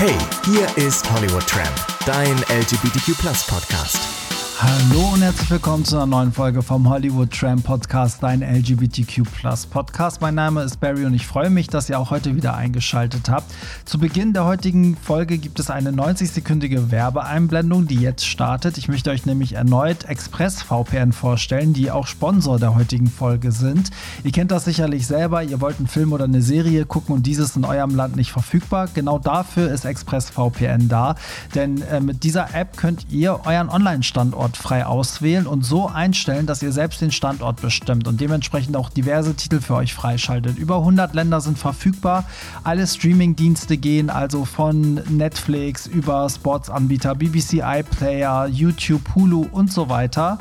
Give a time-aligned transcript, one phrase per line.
[0.00, 1.76] Hey, hier ist Hollywood Tramp,
[2.06, 4.19] dein LGBTQ Podcast.
[4.62, 9.22] Hallo und herzlich willkommen zu einer neuen Folge vom Hollywood Tram Podcast, dein LGBTQ
[9.70, 10.20] Podcast.
[10.20, 13.50] Mein Name ist Barry und ich freue mich, dass ihr auch heute wieder eingeschaltet habt.
[13.86, 18.76] Zu Beginn der heutigen Folge gibt es eine 90-sekündige Werbeeinblendung, die jetzt startet.
[18.76, 23.90] Ich möchte euch nämlich erneut ExpressVPN vorstellen, die auch Sponsor der heutigen Folge sind.
[24.24, 27.56] Ihr kennt das sicherlich selber, ihr wollt einen Film oder eine Serie gucken und dieses
[27.56, 28.88] in eurem Land nicht verfügbar.
[28.92, 31.14] Genau dafür ist ExpressVPN da,
[31.54, 36.46] denn äh, mit dieser App könnt ihr euren Online-Standort Standort frei auswählen und so einstellen,
[36.46, 40.58] dass ihr selbst den Standort bestimmt und dementsprechend auch diverse Titel für euch freischaltet.
[40.58, 42.24] Über 100 Länder sind verfügbar.
[42.64, 50.38] Alle Streaming-Dienste gehen also von Netflix über Sportsanbieter, BBC iPlayer, YouTube, Hulu und so weiter.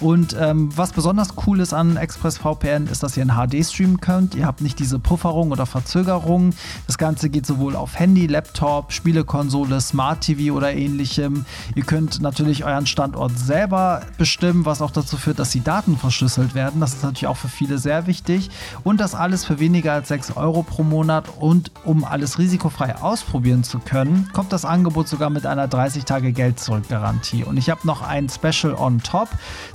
[0.00, 4.34] Und ähm, was besonders cool ist an ExpressVPN ist, dass ihr in HD streamen könnt.
[4.34, 6.54] Ihr habt nicht diese Pufferung oder Verzögerung.
[6.86, 11.44] Das Ganze geht sowohl auf Handy, Laptop, Spielekonsole, Smart TV oder ähnlichem.
[11.74, 15.96] Ihr könnt natürlich euren Standort selbst selber bestimmen, was auch dazu führt, dass die Daten
[15.96, 16.80] verschlüsselt werden.
[16.80, 18.48] Das ist natürlich auch für viele sehr wichtig.
[18.84, 21.24] Und das alles für weniger als 6 Euro pro Monat.
[21.40, 27.42] Und um alles risikofrei ausprobieren zu können, kommt das Angebot sogar mit einer 30-Tage-Geld-Zurück-Garantie.
[27.42, 29.28] Und ich habe noch ein Special on top,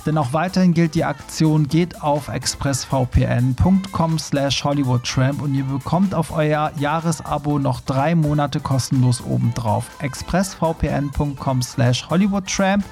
[0.06, 6.32] denn auch weiterhin gilt die Aktion, geht auf expressvpn.com slash hollywoodtramp und ihr bekommt auf
[6.32, 9.84] euer Jahresabo noch drei Monate kostenlos obendrauf.
[9.98, 12.82] expressvpn.com slash hollywoodtramp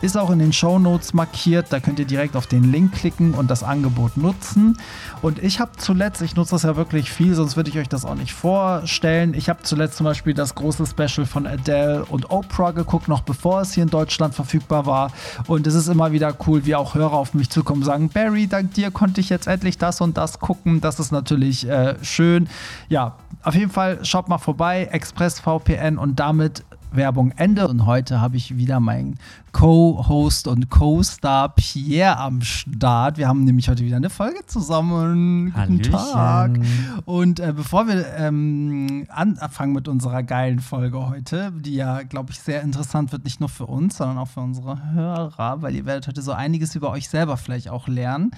[0.00, 1.66] ist auch in den Show Notes markiert.
[1.70, 4.78] Da könnt ihr direkt auf den Link klicken und das Angebot nutzen.
[5.20, 8.04] Und ich habe zuletzt, ich nutze das ja wirklich viel, sonst würde ich euch das
[8.04, 9.34] auch nicht vorstellen.
[9.34, 13.60] Ich habe zuletzt zum Beispiel das große Special von Adele und Oprah geguckt, noch bevor
[13.60, 15.12] es hier in Deutschland verfügbar war.
[15.46, 18.46] Und es ist immer wieder cool, wie auch Hörer auf mich zukommen und sagen, Barry,
[18.46, 20.80] dank dir konnte ich jetzt endlich das und das gucken.
[20.80, 22.48] Das ist natürlich äh, schön.
[22.88, 26.64] Ja, auf jeden Fall schaut mal vorbei, ExpressVPN und damit
[26.94, 27.68] Werbung Ende.
[27.68, 29.18] Und heute habe ich wieder meinen
[29.52, 33.18] Co-Host und Co-Star Pierre am Start.
[33.18, 35.52] Wir haben nämlich heute wieder eine Folge zusammen.
[35.52, 36.58] Guten Tag.
[37.04, 42.40] Und äh, bevor wir ähm, anfangen mit unserer geilen Folge heute, die ja, glaube ich,
[42.40, 46.08] sehr interessant wird, nicht nur für uns, sondern auch für unsere Hörer, weil ihr werdet
[46.08, 48.30] heute so einiges über euch selber vielleicht auch lernen,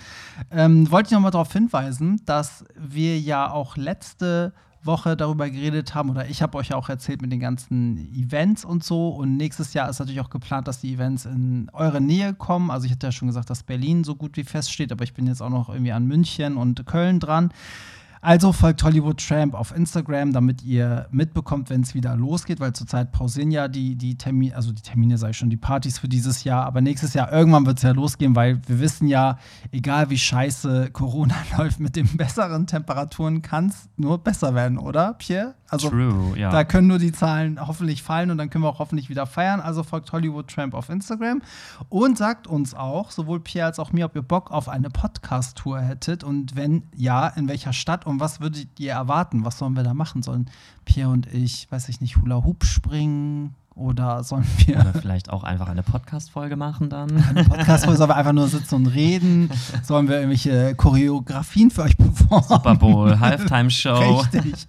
[0.50, 4.52] ähm, wollte ich noch mal darauf hinweisen, dass wir ja auch letzte
[4.86, 8.84] Woche darüber geredet haben, oder ich habe euch auch erzählt mit den ganzen Events und
[8.84, 9.08] so.
[9.08, 12.70] Und nächstes Jahr ist natürlich auch geplant, dass die Events in eure Nähe kommen.
[12.70, 15.26] Also ich hatte ja schon gesagt, dass Berlin so gut wie feststeht, aber ich bin
[15.26, 17.50] jetzt auch noch irgendwie an München und Köln dran.
[18.24, 23.12] Also folgt Hollywood Tramp auf Instagram, damit ihr mitbekommt, wenn es wieder losgeht, weil zurzeit
[23.12, 26.42] pausieren ja die, die Termine, also die Termine, sage ich schon, die Partys für dieses
[26.42, 26.64] Jahr.
[26.64, 29.36] Aber nächstes Jahr irgendwann wird es ja losgehen, weil wir wissen ja,
[29.72, 35.12] egal wie scheiße Corona läuft, mit den besseren Temperaturen kann es nur besser werden, oder,
[35.12, 35.54] Pierre?
[35.74, 36.50] Also True, ja.
[36.50, 39.60] da können nur die Zahlen hoffentlich fallen und dann können wir auch hoffentlich wieder feiern.
[39.60, 41.42] Also folgt Hollywood Tramp auf Instagram
[41.88, 45.80] und sagt uns auch, sowohl Pierre als auch mir, ob ihr Bock auf eine Podcast-Tour
[45.80, 49.44] hättet und wenn ja, in welcher Stadt und was würdet ihr erwarten?
[49.44, 50.22] Was sollen wir da machen?
[50.22, 50.50] Sollen
[50.84, 53.54] Pierre und ich, weiß ich nicht, Hula Hoop springen?
[53.76, 54.76] Oder sollen wir.
[54.76, 57.10] Oder vielleicht auch einfach eine Podcast-Folge machen dann?
[57.24, 59.50] Eine Podcast-Folge, sollen wir einfach nur sitzen und reden?
[59.82, 62.44] Sollen wir irgendwelche Choreografien für euch performen?
[62.48, 64.20] Super Bowl, Halftime-Show.
[64.20, 64.68] Richtig.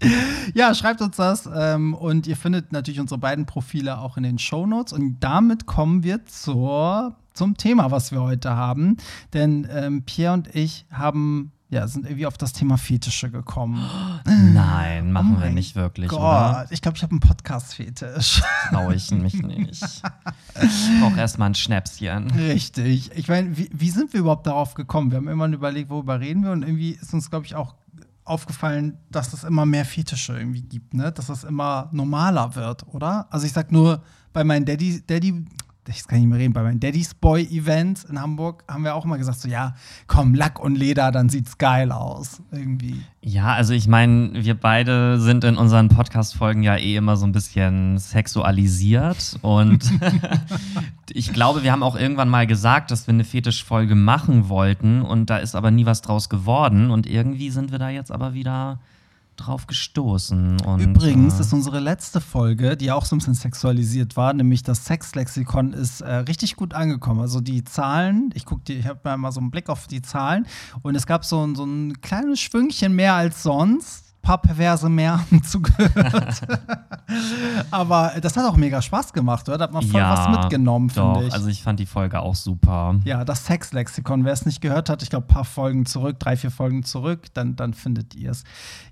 [0.55, 1.47] Ja, schreibt uns das.
[1.53, 4.91] Ähm, und ihr findet natürlich unsere beiden Profile auch in den Show Notes.
[4.91, 8.97] Und damit kommen wir zur, zum Thema, was wir heute haben.
[9.33, 13.83] Denn ähm, Pierre und ich haben ja, sind irgendwie auf das Thema Fetische gekommen.
[14.25, 16.09] Nein, machen oh wir nicht wirklich.
[16.09, 16.67] Gott, oder?
[16.69, 18.43] ich glaube, ich habe einen Podcast-Fetisch.
[18.69, 19.83] Traue ich mich nicht.
[19.83, 22.29] Ich brauche erstmal ein Schnäpschen.
[22.31, 23.11] Richtig.
[23.15, 25.09] Ich meine, wie, wie sind wir überhaupt darauf gekommen?
[25.11, 27.75] Wir haben immer überlegt, worüber reden wir und irgendwie ist uns, glaube ich, auch
[28.25, 31.11] aufgefallen, dass es immer mehr Fetische irgendwie gibt, ne?
[31.11, 33.27] Dass es immer normaler wird, oder?
[33.31, 34.03] Also ich sag nur,
[34.33, 35.45] bei meinen Daddy, Daddy,
[35.87, 39.05] ich kann nicht mehr reden, bei meinen Daddy's Boy Events in Hamburg haben wir auch
[39.05, 39.75] immer gesagt, so ja,
[40.07, 42.41] komm, Lack und Leder, dann sieht's geil aus.
[42.51, 43.01] Irgendwie.
[43.21, 47.31] Ja, also ich meine, wir beide sind in unseren Podcast-Folgen ja eh immer so ein
[47.31, 49.37] bisschen sexualisiert.
[49.41, 49.91] Und
[51.09, 55.01] ich glaube, wir haben auch irgendwann mal gesagt, dass wir eine Fetisch-Folge machen wollten.
[55.01, 56.91] Und da ist aber nie was draus geworden.
[56.91, 58.79] Und irgendwie sind wir da jetzt aber wieder
[59.35, 60.61] drauf gestoßen.
[60.61, 64.63] Und, Übrigens äh, ist unsere letzte Folge, die auch so ein bisschen sexualisiert war, nämlich
[64.63, 67.21] das Sexlexikon, ist äh, richtig gut angekommen.
[67.21, 70.47] Also die Zahlen, ich gucke ich habe mal so einen Blick auf die Zahlen
[70.81, 76.41] und es gab so, so ein kleines Schwüngchen mehr als sonst paar Perverse mehr zugehört.
[77.71, 79.59] Aber das hat auch mega Spaß gemacht, oder?
[79.59, 81.33] Da hat man voll ja, was mitgenommen, finde ich.
[81.33, 82.95] Also ich fand die Folge auch super.
[83.05, 86.35] ja, das Sexlexikon, wer es nicht gehört hat, ich glaube, ein paar Folgen zurück, drei,
[86.35, 88.43] vier Folgen zurück, dann, dann findet ihr es.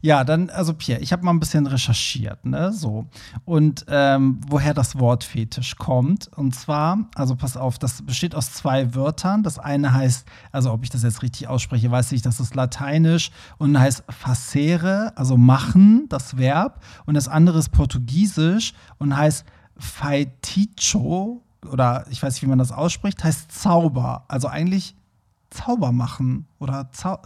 [0.01, 3.07] Ja, dann, also Pierre, ich habe mal ein bisschen recherchiert, ne, so.
[3.45, 6.29] Und ähm, woher das Wort Fetisch kommt.
[6.35, 9.41] Und zwar, also pass auf, das besteht aus zwei Wörtern.
[9.41, 13.31] Das eine heißt, also ob ich das jetzt richtig ausspreche, weiß ich, das ist lateinisch
[13.57, 16.83] und heißt facere, also machen, das Verb.
[17.05, 19.45] Und das andere ist portugiesisch und heißt
[19.77, 21.41] feiticho
[21.71, 24.25] oder ich weiß nicht, wie man das ausspricht, heißt Zauber.
[24.27, 24.95] Also eigentlich
[25.49, 27.19] Zauber machen oder Zau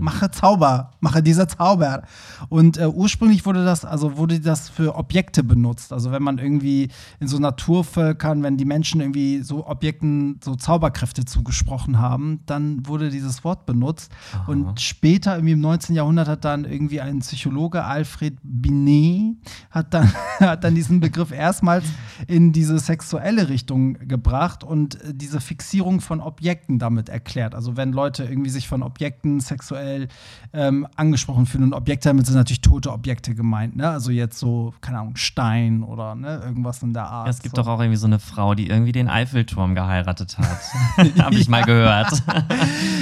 [0.00, 2.02] mache Zauber, mache dieser Zauber.
[2.48, 5.92] Und äh, ursprünglich wurde das, also wurde das für Objekte benutzt.
[5.92, 6.90] Also wenn man irgendwie
[7.20, 13.10] in so Naturvölkern, wenn die Menschen irgendwie so Objekten so Zauberkräfte zugesprochen haben, dann wurde
[13.10, 14.12] dieses Wort benutzt.
[14.46, 15.94] Und später, irgendwie im 19.
[15.94, 19.36] Jahrhundert, hat dann irgendwie ein Psychologe, Alfred Binet,
[19.70, 21.84] hat dann, hat dann diesen Begriff erstmals
[22.26, 27.54] in diese sexuelle Richtung gebracht und äh, diese Fixierung von Objekten damit erklärt.
[27.54, 30.08] Also wenn Leute irgendwie sich von Objekten sexuell
[30.52, 33.88] ähm, angesprochen fühlen und Objekte damit sind natürlich tote Objekte gemeint, ne?
[33.88, 37.26] Also jetzt so, keine Ahnung, Stein oder ne, irgendwas in der Art.
[37.26, 37.62] Ja, es gibt so.
[37.62, 41.18] doch auch irgendwie so eine Frau, die irgendwie den Eiffelturm geheiratet hat.
[41.18, 42.22] Habe ich mal gehört.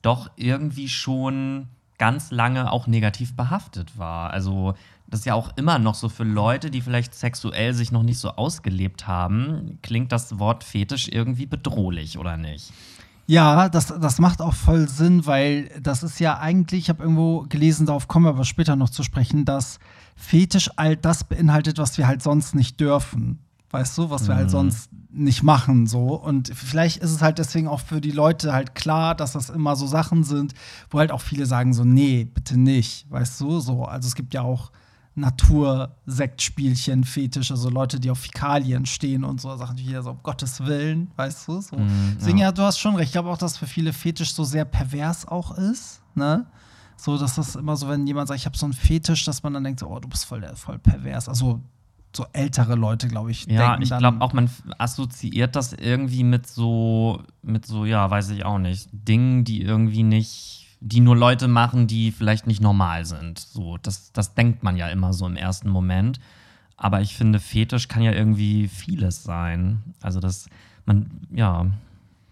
[0.02, 1.68] doch irgendwie schon
[1.98, 4.32] ganz lange auch negativ behaftet war.
[4.32, 4.76] Also
[5.10, 8.20] das ist ja auch immer noch so für Leute, die vielleicht sexuell sich noch nicht
[8.20, 12.72] so ausgelebt haben, klingt das Wort Fetisch irgendwie bedrohlich, oder nicht?
[13.26, 17.46] Ja, das, das macht auch voll Sinn, weil das ist ja eigentlich, ich habe irgendwo
[17.48, 19.80] gelesen, darauf kommen wir aber später noch zu sprechen, dass
[20.16, 23.40] Fetisch all das beinhaltet, was wir halt sonst nicht dürfen.
[23.72, 26.16] Weißt du, was wir halt sonst nicht machen, so.
[26.16, 29.76] Und vielleicht ist es halt deswegen auch für die Leute halt klar, dass das immer
[29.76, 30.56] so Sachen sind,
[30.90, 33.86] wo halt auch viele sagen so, nee, bitte nicht, weißt du, so.
[33.86, 34.72] Also es gibt ja auch
[35.20, 40.20] Natursektspielchen, Fetisch, also Leute, die auf Fäkalien stehen und so, Sachen, die jeder so, um
[40.24, 41.76] Gottes Willen, weißt du, so.
[41.78, 42.48] Mm, Deswegen, ja.
[42.48, 43.08] ja, du hast schon recht.
[43.08, 46.46] Ich glaube auch, dass für viele Fetisch so sehr pervers auch ist, ne?
[46.98, 49.54] So, dass das immer so, wenn jemand sagt, ich habe so einen Fetisch, dass man
[49.54, 51.30] dann denkt, so, oh, du bist voll, voll pervers.
[51.30, 51.62] Also
[52.16, 56.48] so ältere Leute, glaube ich, Ja, denken ich glaube auch, man assoziiert das irgendwie mit
[56.48, 61.48] so, mit so, ja, weiß ich auch nicht, Dingen, die irgendwie nicht, die nur Leute
[61.48, 63.40] machen, die vielleicht nicht normal sind.
[63.40, 66.20] So, das, das denkt man ja immer so im ersten Moment.
[66.78, 69.84] Aber ich finde, Fetisch kann ja irgendwie vieles sein.
[70.02, 70.48] Also das,
[70.86, 71.66] man, ja,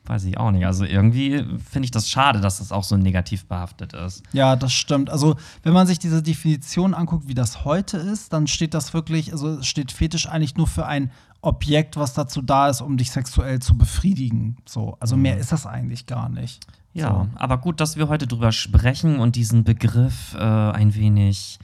[0.05, 0.65] weiß ich auch nicht.
[0.65, 4.23] Also irgendwie finde ich das schade, dass das auch so negativ behaftet ist.
[4.31, 5.09] Ja, das stimmt.
[5.09, 9.33] Also, wenn man sich diese Definition anguckt, wie das heute ist, dann steht das wirklich,
[9.33, 13.59] also steht Fetisch eigentlich nur für ein Objekt, was dazu da ist, um dich sexuell
[13.59, 14.57] zu befriedigen.
[14.65, 16.65] So, also mehr ist das eigentlich gar nicht.
[16.93, 17.27] Ja, So.
[17.35, 21.59] aber gut, dass wir heute drüber sprechen und diesen Begriff äh, ein wenig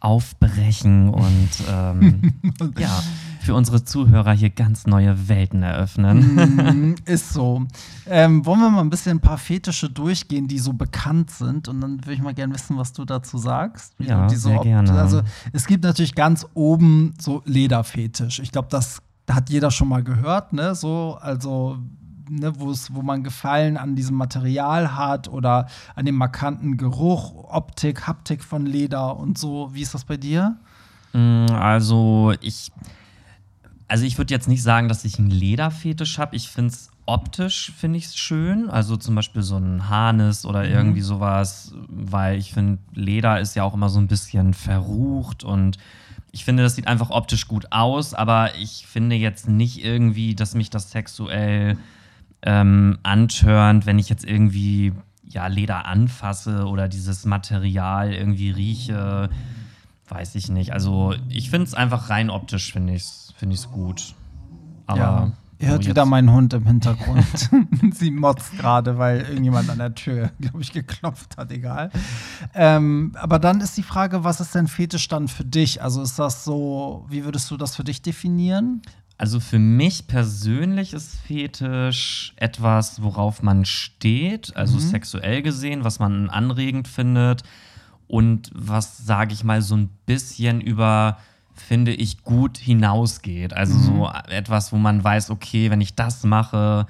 [0.00, 2.32] aufbrechen und ähm,
[2.78, 3.02] ja,
[3.40, 6.36] für unsere Zuhörer hier ganz neue Welten eröffnen.
[6.36, 7.66] Mm, ist so.
[8.06, 11.68] Ähm, wollen wir mal ein bisschen ein paar Fetische durchgehen, die so bekannt sind?
[11.68, 13.94] Und dann würde ich mal gerne wissen, was du dazu sagst.
[13.98, 14.92] Ja, so, sehr gerne.
[14.92, 15.20] Also,
[15.52, 18.40] es gibt natürlich ganz oben so Lederfetisch.
[18.40, 20.74] Ich glaube, das hat jeder schon mal gehört, ne?
[20.74, 21.78] So, also.
[22.32, 28.44] Ne, wo man Gefallen an diesem Material hat oder an dem markanten Geruch, Optik, Haptik
[28.44, 29.70] von Leder und so.
[29.74, 30.56] Wie ist das bei dir?
[31.12, 32.70] Mm, Also ich,
[33.88, 36.36] also ich würde jetzt nicht sagen, dass ich einen Lederfetisch habe.
[36.36, 38.70] Ich finde es optisch finde ich es schön.
[38.70, 40.70] Also zum Beispiel so ein Harnis oder Mhm.
[40.70, 45.78] irgendwie sowas, weil ich finde, Leder ist ja auch immer so ein bisschen verrucht und
[46.30, 50.54] ich finde, das sieht einfach optisch gut aus, aber ich finde jetzt nicht irgendwie, dass
[50.54, 51.76] mich das sexuell
[52.42, 54.92] ähm, antörnt, wenn ich jetzt irgendwie
[55.24, 59.30] ja, Leder anfasse oder dieses Material irgendwie rieche.
[60.08, 60.72] Weiß ich nicht.
[60.72, 64.14] Also ich finde es einfach rein optisch, finde ich es find ich's gut.
[64.86, 65.32] Aber ja.
[65.60, 67.50] Ihr hört wieder meinen Hund im Hintergrund.
[67.92, 71.90] Sie motzt gerade, weil irgendjemand an der Tür, glaube ich, geklopft hat, egal.
[72.54, 75.82] Ähm, aber dann ist die Frage, was ist denn Fetisch dann für dich?
[75.82, 78.80] Also ist das so, wie würdest du das für dich definieren?
[79.20, 84.80] Also für mich persönlich ist Fetisch etwas, worauf man steht, also Mhm.
[84.80, 87.42] sexuell gesehen, was man anregend findet
[88.08, 91.18] und was, sage ich mal, so ein bisschen über,
[91.52, 93.52] finde ich, gut hinausgeht.
[93.52, 93.82] Also Mhm.
[93.84, 96.86] so etwas, wo man weiß, okay, wenn ich das mache,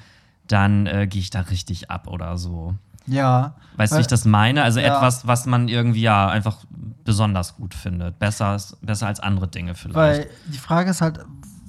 [0.46, 2.76] dann äh, gehe ich da richtig ab oder so.
[3.08, 3.56] Ja.
[3.76, 4.62] Weißt du, wie ich das meine?
[4.62, 4.94] Also Ja.
[4.94, 6.58] etwas, was man irgendwie ja einfach
[7.02, 8.20] besonders gut findet.
[8.20, 10.28] Besser, besser als andere Dinge vielleicht.
[10.28, 11.18] Weil die Frage ist halt,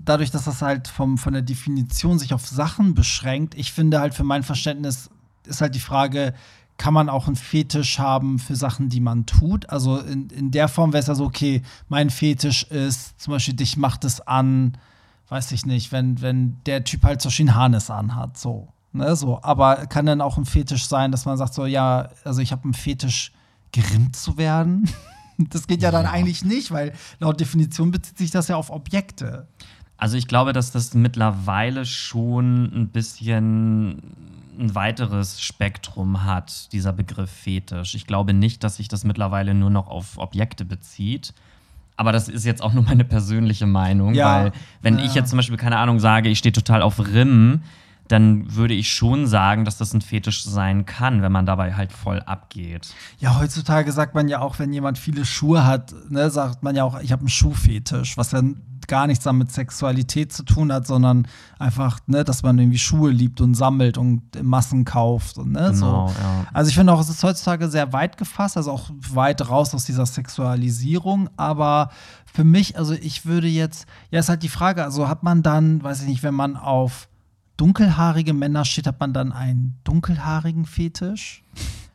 [0.06, 4.14] dadurch, dass das halt vom, von der Definition sich auf Sachen beschränkt, ich finde halt
[4.14, 5.10] für mein Verständnis
[5.46, 6.34] ist halt die Frage,
[6.78, 9.70] kann man auch einen Fetisch haben für Sachen, die man tut?
[9.70, 13.54] Also in, in der Form wäre es ja so, okay, mein Fetisch ist zum Beispiel,
[13.54, 14.78] dich macht es an,
[15.30, 18.70] weiß ich nicht, wenn, wenn der Typ halt zum Beispiel einen Harness anhat, so.
[18.94, 19.42] Ne, so.
[19.42, 22.66] Aber kann dann auch ein Fetisch sein, dass man sagt, so, ja, also ich habe
[22.66, 23.32] einen Fetisch,
[23.72, 24.90] gerimmt zu werden?
[25.50, 29.48] Das geht ja dann eigentlich nicht, weil laut Definition bezieht sich das ja auf Objekte.
[30.02, 34.02] Also ich glaube, dass das mittlerweile schon ein bisschen
[34.60, 37.94] ein weiteres Spektrum hat, dieser Begriff Fetisch.
[37.94, 41.36] Ich glaube nicht, dass sich das mittlerweile nur noch auf Objekte bezieht.
[41.98, 44.26] Aber das ist jetzt auch nur meine persönliche Meinung, Ja.
[44.46, 45.06] weil wenn Ja.
[45.06, 47.62] ich jetzt zum Beispiel, keine Ahnung, sage, ich stehe total auf Rimmen,
[48.08, 51.92] dann würde ich schon sagen, dass das ein Fetisch sein kann, wenn man dabei halt
[51.94, 52.88] voll abgeht.
[53.20, 56.84] Ja, heutzutage sagt man ja auch, wenn jemand viele Schuhe hat, ne, sagt man ja
[56.86, 58.42] auch, ich habe einen Schuhfetisch, was ja
[58.92, 61.26] gar nichts dann mit Sexualität zu tun hat, sondern
[61.58, 66.10] einfach, ne, dass man irgendwie Schuhe liebt und sammelt und Massen kauft und ne, Genau,
[66.10, 66.14] so.
[66.22, 66.46] ja.
[66.52, 69.86] Also ich finde auch, es ist heutzutage sehr weit gefasst, also auch weit raus aus
[69.86, 71.90] dieser Sexualisierung, aber
[72.26, 75.82] für mich, also ich würde jetzt, ja, ist halt die Frage, also hat man dann,
[75.82, 77.08] weiß ich nicht, wenn man auf
[77.56, 81.44] dunkelhaarige Männer steht, hat man dann einen dunkelhaarigen Fetisch?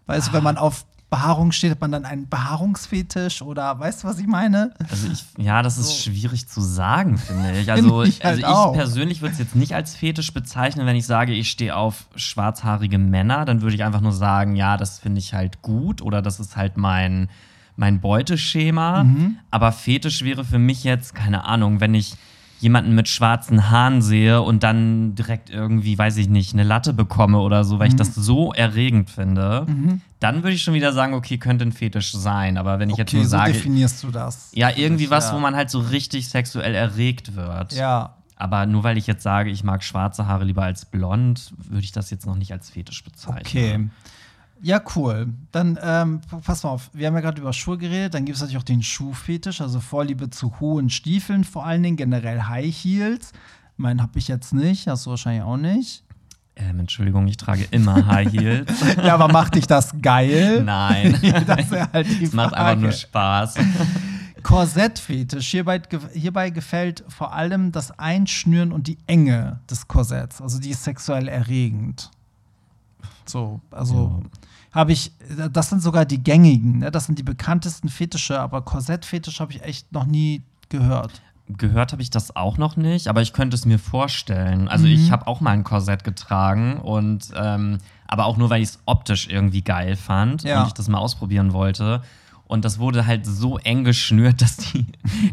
[0.06, 4.08] Weißt du, wenn man auf Behaarung steht, hat man dann einen Behaarungsfetisch oder weißt du,
[4.08, 4.74] was ich meine?
[4.90, 6.10] Also ich, ja, das ist So.
[6.10, 7.70] schwierig zu sagen, finde ich.
[7.76, 8.72] Also Finde ich also halt auch.
[8.72, 12.06] ich persönlich würde es jetzt nicht als Fetisch bezeichnen, wenn ich sage, ich stehe auf
[12.16, 16.22] schwarzhaarige Männer, dann würde ich einfach nur sagen, ja, das finde ich halt gut oder
[16.22, 17.28] das ist halt mein,
[17.76, 19.04] mein Beuteschema.
[19.04, 19.38] Mhm.
[19.50, 22.14] Aber Fetisch wäre für mich jetzt, keine Ahnung, wenn ich
[22.60, 27.38] jemanden mit schwarzen Haaren sehe und dann direkt irgendwie, weiß ich nicht, eine Latte bekomme
[27.38, 27.98] oder so, weil ich Mhm.
[27.98, 29.66] das so erregend finde,
[30.20, 32.56] dann würde ich schon wieder sagen, okay, könnte ein Fetisch sein.
[32.56, 34.50] Aber wenn ich jetzt Okay, nur so sage, definierst du das.
[34.54, 35.34] ja, irgendwie was, Ja.
[35.34, 37.72] wo man halt so richtig sexuell erregt wird.
[37.74, 38.14] Ja.
[38.36, 41.92] Aber nur weil ich jetzt sage, ich mag schwarze Haare lieber als blond, würde ich
[41.92, 43.40] das jetzt noch nicht als Fetisch bezeichnen.
[43.40, 43.90] Okay.
[44.62, 45.28] Ja, cool.
[45.52, 48.40] Dann ähm, pass mal auf, wir haben ja gerade über Schuhe geredet, dann gibt es
[48.42, 53.32] natürlich auch den Schuhfetisch, also Vorliebe zu hohen Stiefeln, vor allen Dingen generell High Heels.
[53.76, 56.02] Meinen habe ich jetzt nicht, hast du wahrscheinlich auch nicht.
[56.58, 58.72] Ähm, Entschuldigung, ich trage immer High Heels.
[59.04, 60.62] Ja, aber macht dich das geil?
[60.64, 61.18] Nein.
[61.46, 62.96] Das wäre halt die Es macht einfach nur Frage.
[62.96, 63.54] Spaß.
[64.42, 65.48] Korsettfetisch.
[65.48, 65.82] Hierbei,
[66.14, 70.40] hierbei gefällt vor allem das Einschnüren und die Enge des Korsetts.
[70.40, 72.10] Also die ist sexuell erregend.
[73.28, 74.22] So, also
[74.72, 75.12] habe ich,
[75.52, 76.90] das sind sogar die gängigen, ne?
[76.90, 81.22] das sind die bekanntesten Fetische, aber Korsettfetisch habe ich echt noch nie gehört.
[81.48, 84.66] Gehört habe ich das auch noch nicht, aber ich könnte es mir vorstellen.
[84.68, 84.92] Also Mhm.
[84.92, 87.78] ich habe auch mal ein Korsett getragen und ähm,
[88.08, 90.60] aber auch nur, weil ich es optisch irgendwie geil fand Ja.
[90.62, 92.02] und ich das mal ausprobieren wollte.
[92.48, 94.86] Und das wurde halt so eng geschnürt, dass die,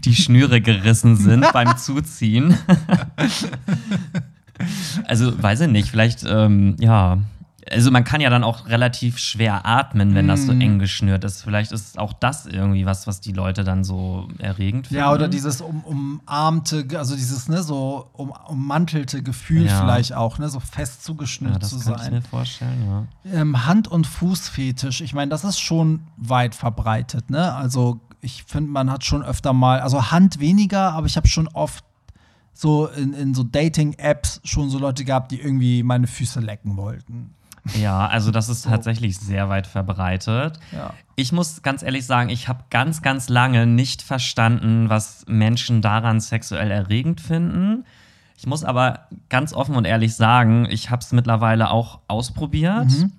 [0.05, 2.55] die Schnüre gerissen sind beim Zuziehen.
[5.07, 7.17] also, weiß ich nicht, vielleicht, ähm, ja.
[7.74, 10.62] Also, man kann ja dann auch relativ schwer atmen, wenn das so Mhm.
[10.62, 11.42] eng geschnürt ist.
[11.44, 15.00] Vielleicht ist auch das irgendwie was, was die Leute dann so erregend finden.
[15.01, 19.80] Ja, oder dieses um, umarmte, also dieses ne, so um, ummantelte Gefühl Ja.
[19.82, 22.13] vielleicht auch, ne, so fest Ja, zugeschnürt das zu kann ich sein.
[22.13, 23.32] mir vorstellen, ja.
[23.42, 27.53] Ähm, Hand- und Fußfetisch, ich meine, das ist schon weit verbreitet, ne?
[27.53, 31.48] Also ich finde, man hat schon öfter mal, also Hand weniger, aber ich habe schon
[31.50, 31.84] oft
[32.53, 37.34] so in, in so Dating-Apps schon so Leute gehabt, die irgendwie meine Füße lecken wollten.
[37.75, 40.60] Ja, also das ist tatsächlich sehr weit verbreitet.
[40.72, 40.93] Ja.
[41.15, 46.20] Ich muss ganz ehrlich sagen, ich habe ganz, ganz lange nicht verstanden, was Menschen daran
[46.20, 47.86] sexuell erregend finden.
[48.38, 53.12] Ich muss aber ganz offen und ehrlich sagen, ich habe es mittlerweile auch ausprobiert Mhm.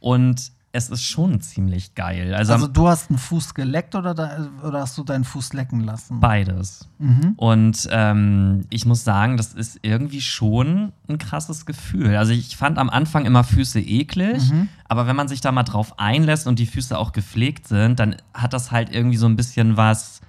[0.00, 2.34] und es ist schon ziemlich geil.
[2.34, 5.78] Also, Also du hast einen Fuß geleckt oder, da, oder hast du deinen Fuß lecken
[5.80, 6.18] lassen?
[6.18, 6.88] beides.
[6.98, 7.34] Mhm.
[7.36, 12.16] Und ähm, ich muss sagen, das ist irgendwie schon ein krasses Gefühl.
[12.16, 14.68] Also ich fand am Anfang immer Füße eklig, Mhm.
[14.88, 18.16] aber wenn man sich da mal drauf einlässt und die Füße auch gepflegt sind, dann
[18.34, 20.20] hat das halt irgendwie so ein bisschen was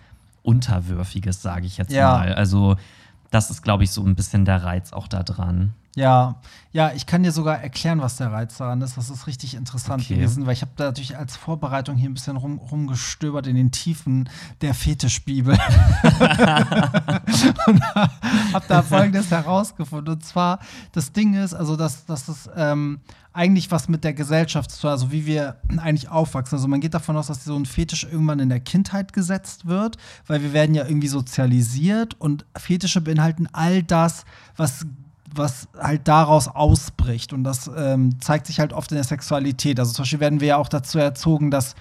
[0.43, 2.11] Unterwürfiges, sage ich jetzt Ja.
[2.11, 2.33] mal.
[2.33, 2.75] Also
[3.31, 5.73] das ist, glaube ich, so ein bisschen der Reiz auch da dran.
[5.95, 6.35] Ja,
[6.73, 8.97] ja, ich kann dir sogar erklären, was der Reiz daran ist.
[8.97, 10.15] Das ist richtig interessant Okay.
[10.15, 13.71] gewesen, weil ich habe da natürlich als Vorbereitung hier ein bisschen rum, rumgestöbert in den
[13.71, 15.53] Tiefen der Fetischbibel
[17.67, 17.81] und
[18.53, 20.15] habe da Folgendes herausgefunden.
[20.15, 20.59] Und zwar,
[20.91, 22.99] das Ding ist, also dass das ist ähm,
[23.31, 26.57] eigentlich was mit der Gesellschaft zu tun, also wie wir eigentlich aufwachsen.
[26.57, 29.97] Also man geht davon aus, dass so ein Fetisch irgendwann in der Kindheit gesetzt wird,
[30.27, 34.25] weil wir werden ja irgendwie sozialisiert und Fetische beinhalten all das,
[34.57, 34.85] was
[35.38, 37.34] was halt daraus ausbricht.
[37.34, 39.80] Und das ähm, zeigt sich halt oft in der Sexualität.
[39.80, 41.75] Also zum Beispiel werden wir ja auch dazu erzogen, dass,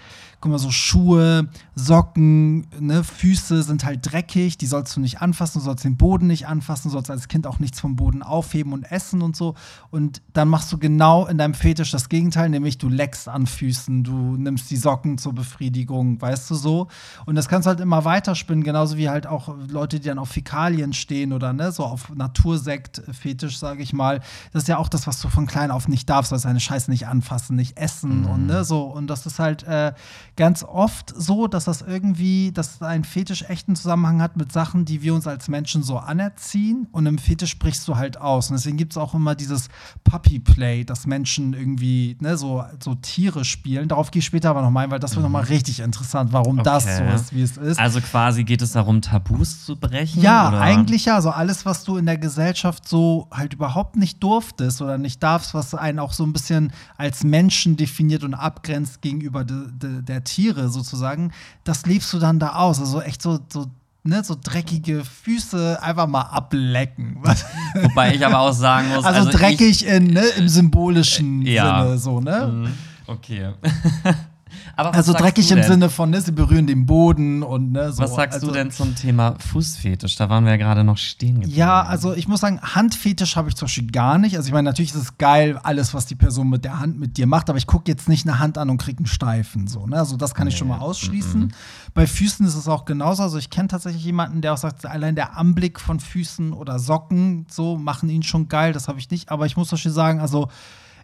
[0.44, 5.60] guck mal, so Schuhe, Socken, ne, Füße sind halt dreckig, die sollst du nicht anfassen,
[5.60, 8.74] du sollst den Boden nicht anfassen, du sollst als Kind auch nichts vom Boden aufheben
[8.74, 9.54] und essen und so.
[9.90, 14.04] Und dann machst du genau in deinem Fetisch das Gegenteil, nämlich du leckst an Füßen,
[14.04, 16.88] du nimmst die Socken zur Befriedigung, weißt du so.
[17.24, 20.28] Und das kannst du halt immer weiterspinnen, genauso wie halt auch Leute, die dann auf
[20.28, 24.20] Fäkalien stehen oder ne, so auf Natursekt-Fetisch, sage ich mal.
[24.52, 26.90] Das ist ja auch das, was du von klein auf nicht darfst, also deine Scheiße
[26.90, 28.82] nicht anfassen, nicht essen und ne, so.
[28.82, 29.94] Und das ist halt äh,
[30.36, 35.02] ganz oft so, dass das irgendwie, dass ein Fetisch echten Zusammenhang hat mit Sachen, die
[35.02, 36.88] wir uns als Menschen so anerziehen.
[36.92, 38.50] Und im Fetisch sprichst du halt aus.
[38.50, 39.68] Und deswegen gibt es auch immer dieses
[40.02, 43.88] Puppy-Play, dass Menschen irgendwie ne, so, so Tiere spielen.
[43.88, 46.32] Darauf gehe ich später aber noch mal ein, weil das wird noch mal richtig interessant,
[46.32, 47.14] warum das so Okay.
[47.14, 47.78] ist, wie es ist.
[47.78, 50.22] Also quasi geht es darum, Tabus zu brechen?
[50.22, 50.60] Ja, oder?
[50.60, 51.16] eigentlich ja.
[51.16, 55.54] Also alles, was du in der Gesellschaft so halt überhaupt nicht durftest oder nicht darfst,
[55.54, 60.23] was einen auch so ein bisschen als Menschen definiert und abgrenzt gegenüber de, de, der
[60.24, 61.32] Tiere sozusagen,
[61.64, 62.80] das lebst du dann da aus.
[62.80, 63.66] Also echt so, so,
[64.02, 67.18] ne, so dreckige Füße einfach mal ablecken.
[67.82, 71.82] Wobei ich aber auch sagen muss, Also, ich- dreckig in, ne, im symbolischen Ja.
[71.84, 72.46] Sinne, so, ne?
[72.52, 72.72] Mhm,
[73.06, 73.52] Okay.
[74.76, 75.62] Also dreckig im?
[75.62, 78.02] Sinne von, ne, sie berühren den Boden und ne, so.
[78.02, 80.16] Was sagst also, du denn zum Thema Fußfetisch?
[80.16, 81.56] Da waren wir ja gerade noch stehen geblieben.
[81.56, 84.36] Ja, also ich muss sagen, Handfetisch habe ich zum Beispiel gar nicht.
[84.36, 87.16] Also ich meine, natürlich ist es geil, alles, was die Person mit der Hand mit
[87.16, 89.66] dir macht, aber ich gucke jetzt nicht eine Hand an und kriege einen Steifen.
[89.66, 89.96] So, ne?
[89.96, 91.52] Also das kann ich schon mal ausschließen.
[91.94, 93.22] Bei Füßen ist es auch genauso.
[93.22, 97.46] Also ich kenne tatsächlich jemanden, der auch sagt, allein der Anblick von Füßen oder Socken
[97.48, 98.72] so machen ihn schon geil.
[98.72, 99.30] Das habe ich nicht.
[99.30, 100.48] Aber ich muss zum Beispiel sagen, also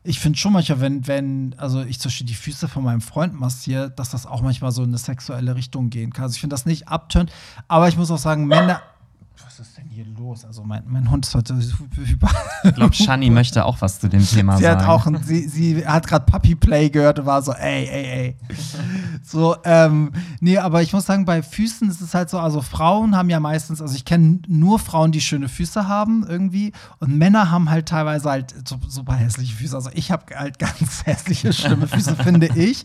[0.02, 3.38] ich finde schon manchmal, wenn, wenn, also ich zum Beispiel die Füße von meinem Freund
[3.38, 6.24] massiere, dass das auch manchmal so in eine sexuelle Richtung gehen kann.
[6.24, 7.30] Also ich finde das nicht abtönt,
[7.68, 8.82] aber ich muss auch sagen, Männer.
[9.44, 10.44] Was ist denn hier los?
[10.44, 11.54] Also mein, mein Hund ist heute
[11.96, 12.28] über.
[12.64, 14.80] Ich glaube, Shani möchte auch was zu dem Thema Sie sagen.
[14.80, 18.04] hat auch, ein, sie, sie hat gerade Puppy Play gehört und war so, ey, ey,
[18.04, 18.36] ey.
[19.22, 23.16] So, ähm, nee, aber ich muss sagen, bei Füßen ist es halt so, also Frauen
[23.16, 27.50] haben ja meistens, also ich kenne nur Frauen, die schöne Füße haben irgendwie und Männer
[27.50, 29.76] haben halt teilweise halt so, super hässliche Füße.
[29.76, 32.84] Also ich habe halt ganz hässliche, schlimme Füße, finde ich.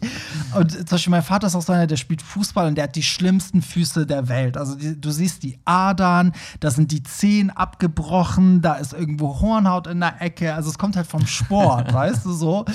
[0.55, 2.95] Und zum Beispiel mein Vater ist auch so einer, der spielt Fußball und der hat
[2.95, 4.57] die schlimmsten Füße der Welt.
[4.57, 9.87] Also die, du siehst die Adern, da sind die Zehen abgebrochen, da ist irgendwo Hornhaut
[9.87, 10.53] in der Ecke.
[10.53, 12.65] Also es kommt halt vom Sport, weißt du so.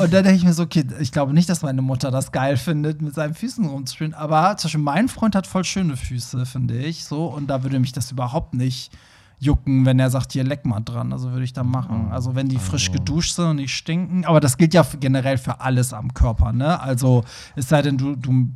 [0.00, 2.56] Und dann denke ich mir so, okay, ich glaube nicht, dass meine Mutter das geil
[2.56, 4.14] findet, mit seinen Füßen rumzuspielen.
[4.14, 7.04] Aber zum Beispiel mein Freund hat voll schöne Füße, finde ich.
[7.04, 8.90] So, und da würde mich das überhaupt nicht
[9.38, 11.12] jucken, wenn er sagt, hier leck mal dran.
[11.12, 12.08] Also würde ich da machen.
[12.10, 14.24] Also wenn die frisch geduscht sind und nicht stinken.
[14.24, 16.80] Aber das gilt ja generell für alles am Körper, ne?
[16.80, 17.24] Also
[17.56, 18.50] es sei denn, du, du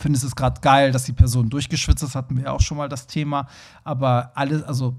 [0.00, 2.88] findest es gerade geil, dass die Person durchgeschwitzt ist, hatten wir ja auch schon mal
[2.88, 3.48] das Thema.
[3.84, 4.96] Aber alles, also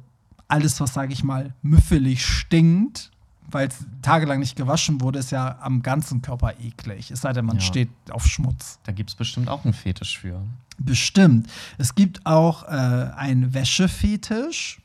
[0.47, 3.11] alles, was, sage ich mal, müffelig stinkt,
[3.49, 7.11] weil es tagelang nicht gewaschen wurde, ist ja am ganzen Körper eklig.
[7.11, 7.61] Es sei denn, man Ja.
[7.61, 8.79] steht auf Schmutz.
[8.83, 10.41] Da gibt es bestimmt auch einen Fetisch für.
[10.77, 11.47] Bestimmt.
[11.77, 14.79] Es gibt auch äh, einen Wäschefetisch.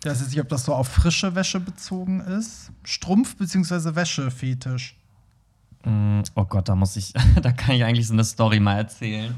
[0.00, 2.70] Ich weiß jetzt nicht, ob das so auf frische Wäsche bezogen ist.
[2.86, 3.96] Strumpf- bzw.
[3.96, 4.94] Wäschefetisch.
[5.88, 9.34] Mm, Oh Gott, da muss ich, da kann ich eigentlich so eine Story mal erzählen.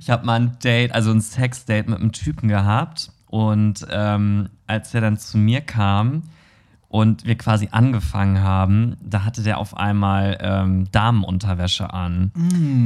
[0.00, 4.94] Ich habe mal ein Date, also ein Sexdate mit einem Typen gehabt und ähm, als
[4.94, 6.22] er dann zu mir kam
[6.88, 12.32] und wir quasi angefangen haben, da hatte der auf einmal ähm, Damenunterwäsche an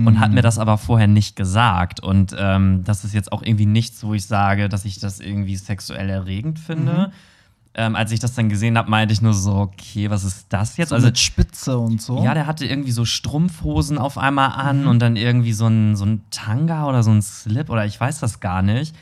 [0.06, 3.66] und hat mir das aber vorher nicht gesagt und ähm, das ist jetzt auch irgendwie
[3.66, 7.12] nichts, wo ich sage, dass ich das irgendwie sexuell erregend finde.
[7.74, 10.76] Ähm, als ich das dann gesehen habe, meinte ich nur so, okay, was ist das
[10.76, 10.90] jetzt?
[10.90, 12.22] So mit Spitze und so.
[12.22, 16.04] Ja, der hatte irgendwie so Strumpfhosen auf einmal an und dann irgendwie so ein, so
[16.04, 18.94] ein Tanga oder so ein Slip oder ich weiß das gar nicht.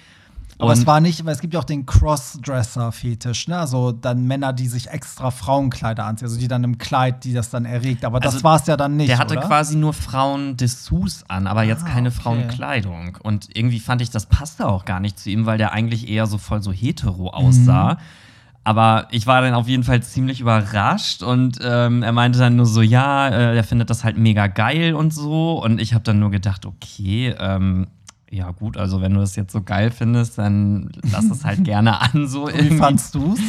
[0.59, 3.59] Aber es war nicht, weil es gibt ja auch den Crossdresser-Fetisch, ne?
[3.59, 7.48] Also dann Männer, die sich extra Frauenkleider anziehen, also die dann im Kleid, die das
[7.50, 8.04] dann erregt.
[8.04, 9.09] Aber das Also, war es ja dann nicht.
[9.09, 9.46] Der hatte oder?
[9.46, 12.18] quasi nur Frauendessous an, aber jetzt Ah, keine okay.
[12.20, 13.18] Frauenkleidung.
[13.22, 16.26] Und irgendwie fand ich, das passte auch gar nicht zu ihm, weil der eigentlich eher
[16.26, 17.94] so voll so hetero aussah.
[17.94, 17.98] Mhm.
[18.62, 22.66] Aber ich war dann auf jeden Fall ziemlich überrascht und ähm, er meinte dann nur
[22.66, 25.62] so, ja, äh, er findet das halt mega geil und so.
[25.62, 27.86] Und ich habe dann nur gedacht, okay, ähm,
[28.30, 32.00] ja gut, also wenn du das jetzt so geil findest, dann lass es halt gerne
[32.00, 33.40] an so Wie fandst du's?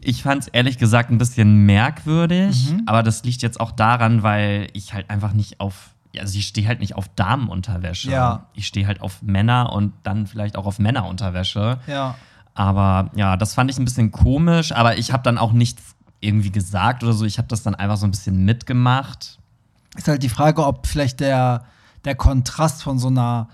[0.00, 2.82] Ich fand es ehrlich gesagt ein bisschen merkwürdig, Mhm.
[2.86, 6.46] aber das liegt jetzt auch daran, weil ich halt einfach nicht auf, ja, also ich
[6.46, 8.10] stehe halt nicht auf Damenunterwäsche.
[8.10, 8.46] Ja.
[8.54, 11.78] Ich stehe halt auf Männer und dann vielleicht auch auf Männerunterwäsche.
[11.86, 12.16] Ja.
[12.58, 15.80] Aber ja, das fand ich ein bisschen komisch, aber ich habe dann auch nichts
[16.18, 17.24] irgendwie gesagt oder so.
[17.24, 19.38] Ich habe das dann einfach so ein bisschen mitgemacht.
[19.96, 21.64] Ist halt die Frage, ob vielleicht der,
[22.04, 23.48] der Kontrast von so einer,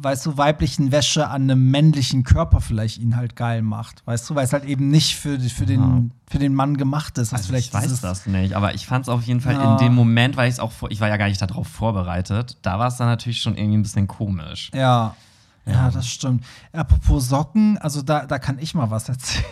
[0.00, 4.02] weißt du, weiblichen Wäsche an einem männlichen Körper vielleicht ihn halt geil macht.
[4.04, 7.32] Weißt du, weil es halt eben nicht für, für, den, für den Mann gemacht ist.
[7.32, 9.72] Also vielleicht ich weiß das nicht, aber ich fand es auf jeden Fall Ja.
[9.74, 12.56] in dem Moment, weil ich es auch, vor, ich war ja gar nicht darauf vorbereitet,
[12.62, 14.72] da war es dann natürlich schon irgendwie ein bisschen komisch.
[14.74, 15.14] Ja.
[15.66, 16.44] Ja, das stimmt.
[16.72, 19.44] Apropos Socken, also da, da kann ich mal was erzählen.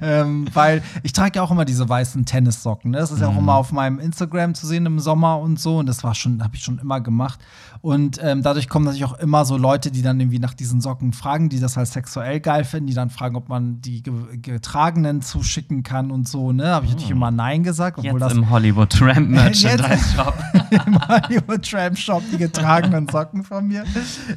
[0.00, 2.90] ähm, weil ich trage ja auch immer diese weißen Tennissocken.
[2.92, 2.98] Ne?
[2.98, 3.36] Das ist ja Mhm.
[3.36, 5.78] auch immer auf meinem Instagram zu sehen im Sommer und so.
[5.78, 7.38] Und das war schon, habe ich schon immer gemacht.
[7.84, 11.12] Und ähm, dadurch kommen natürlich auch immer so Leute, die dann irgendwie nach diesen Socken
[11.12, 15.20] fragen, die das halt sexuell geil finden, die dann fragen, ob man die ge getragenen
[15.20, 16.50] zuschicken kann und so.
[16.50, 20.34] Ne, habe ich natürlich immer Nein gesagt, obwohl Jetzt das im Hollywood Tramp Merchandise Shop.
[20.70, 23.84] im Hollywood Tramp Shop die getragenen Socken von mir.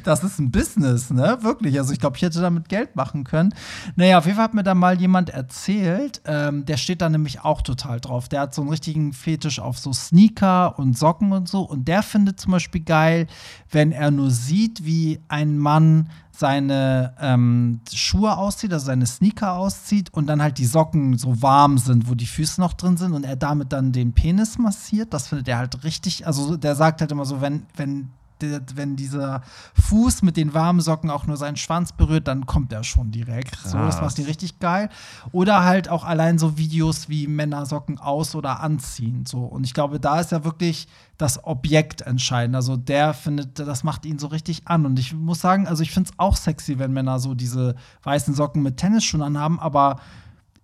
[0.04, 1.38] Das ist ein Business, ne?
[1.40, 1.78] Wirklich.
[1.78, 3.54] Also ich glaube, ich hätte damit Geld machen können.
[3.96, 7.40] Naja, auf jeden Fall hat mir da mal jemand erzählt, ähm, der steht da nämlich
[7.40, 8.28] auch total drauf.
[8.28, 11.62] Der hat so einen richtigen Fetisch auf so Sneaker und Socken und so.
[11.62, 13.26] Und der findet zum Beispiel geil,
[13.70, 20.14] wenn er nur sieht, wie ein Mann seine ähm, Schuhe auszieht, also seine Sneaker auszieht
[20.14, 23.24] und dann halt die Socken so warm sind, wo die Füße noch drin sind und
[23.24, 25.12] er damit dann den Penis massiert.
[25.12, 26.28] Das findet er halt richtig.
[26.28, 29.42] Also der sagt halt immer so, wenn, wenn, wenn dieser
[29.74, 33.56] Fuß mit den warmen Socken auch nur seinen Schwanz berührt, dann kommt er schon direkt.
[33.56, 34.00] So, das Krass.
[34.00, 34.88] macht die richtig geil.
[35.32, 39.26] Oder halt auch allein so Videos wie Männer Socken aus oder anziehen.
[39.26, 39.40] So.
[39.40, 42.54] Und ich glaube, da ist ja wirklich das Objekt entscheidend.
[42.56, 44.86] Also der findet, das macht ihn so richtig an.
[44.86, 47.74] Und ich muss sagen, also ich finde es auch sexy, wenn Männer so diese
[48.04, 50.00] weißen Socken mit Tennisschuhen anhaben, aber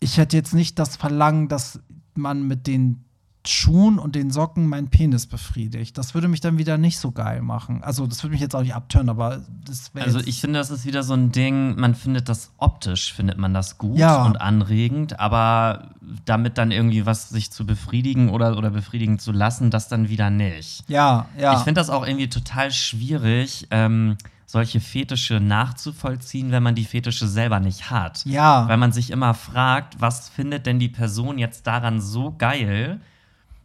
[0.00, 1.80] ich hätte jetzt nicht das Verlangen, dass
[2.14, 3.03] man mit den
[3.46, 5.98] Schuhen und den Socken meinen Penis befriedigt.
[5.98, 7.82] Das würde mich dann wieder nicht so geil machen.
[7.84, 10.06] Also, das würde mich jetzt auch nicht abtören, aber das wäre.
[10.06, 13.52] Also ich finde, das ist wieder so ein Ding, man findet das optisch, findet man
[13.52, 14.24] das gut Ja.
[14.24, 15.90] und anregend, aber
[16.24, 20.30] damit dann irgendwie was sich zu befriedigen oder, oder befriedigen zu lassen, das dann wieder
[20.30, 20.88] nicht.
[20.88, 21.52] Ja, ja.
[21.52, 27.26] Ich finde das auch irgendwie total schwierig, ähm, solche Fetische nachzuvollziehen, wenn man die Fetische
[27.28, 28.24] selber nicht hat.
[28.24, 28.66] ja.
[28.68, 33.00] Weil man sich immer fragt, was findet denn die Person jetzt daran so geil?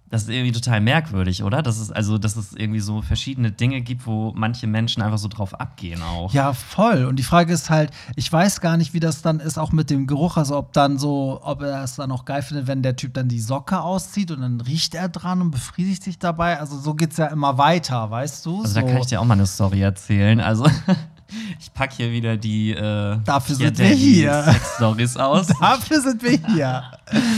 [0.09, 1.61] Das ist irgendwie total merkwürdig, oder?
[1.61, 5.27] Dass es also, dass es irgendwie so verschiedene Dinge gibt, wo manche Menschen einfach so
[5.27, 6.33] drauf abgehen auch.
[6.33, 7.05] Ja, voll.
[7.05, 9.89] Und die Frage ist halt, ich weiß gar nicht, wie das dann ist, auch mit
[9.89, 10.37] dem Geruch.
[10.37, 13.27] Also, ob dann so, ob er es dann auch geil findet, wenn der Typ dann
[13.27, 16.59] die Socke auszieht und dann riecht er dran und befriedigt sich dabei.
[16.59, 18.61] Also, so geht's ja immer weiter, weißt du?
[18.61, 18.79] Also so.
[18.79, 20.39] da kann ich dir auch mal eine Story erzählen.
[20.39, 20.65] Also
[21.59, 24.43] ich packe hier wieder die äh, Dafür sind wir hier.
[24.43, 25.47] Sex-Stories aus.
[25.59, 26.83] Dafür sind wir hier.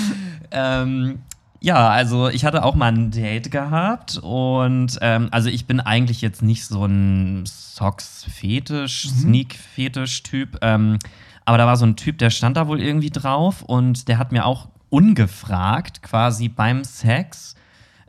[0.52, 1.20] ähm,
[1.62, 6.22] ja, also ich hatte auch mal ein Date gehabt und ähm, also ich bin eigentlich
[6.22, 9.20] jetzt nicht so ein Socks-Fetisch, Mhm.
[9.20, 10.98] Sneak-Fetisch-Typ, ähm,
[11.46, 14.32] aber da war so ein Typ, der stand da wohl irgendwie drauf und der hat
[14.32, 17.56] mir auch ungefragt quasi beim Sex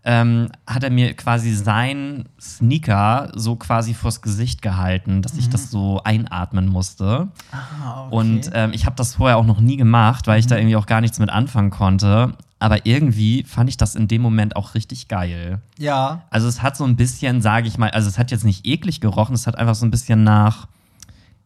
[0.04, 5.70] ähm, hat er mir quasi sein Sneaker so quasi vors Gesicht gehalten, dass ich das
[5.70, 7.28] so einatmen musste.
[7.52, 8.16] Ah, okay.
[8.16, 10.86] Und ähm, ich habe das vorher auch noch nie gemacht, weil ich da irgendwie auch
[10.86, 12.34] gar nichts mit anfangen konnte.
[12.62, 15.60] Aber irgendwie fand ich das in dem Moment auch richtig geil.
[15.78, 18.64] ja, Also es hat so ein bisschen, sage ich mal, also es hat jetzt nicht
[18.64, 20.68] eklig gerochen, es hat einfach so ein bisschen nach,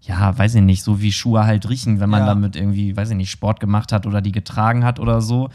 [0.02, 2.26] ja, weiß ich nicht, so wie Schuhe halt riechen, wenn man Ja.
[2.26, 5.48] damit irgendwie, weiß ich nicht, Sport gemacht hat oder die getragen hat oder so.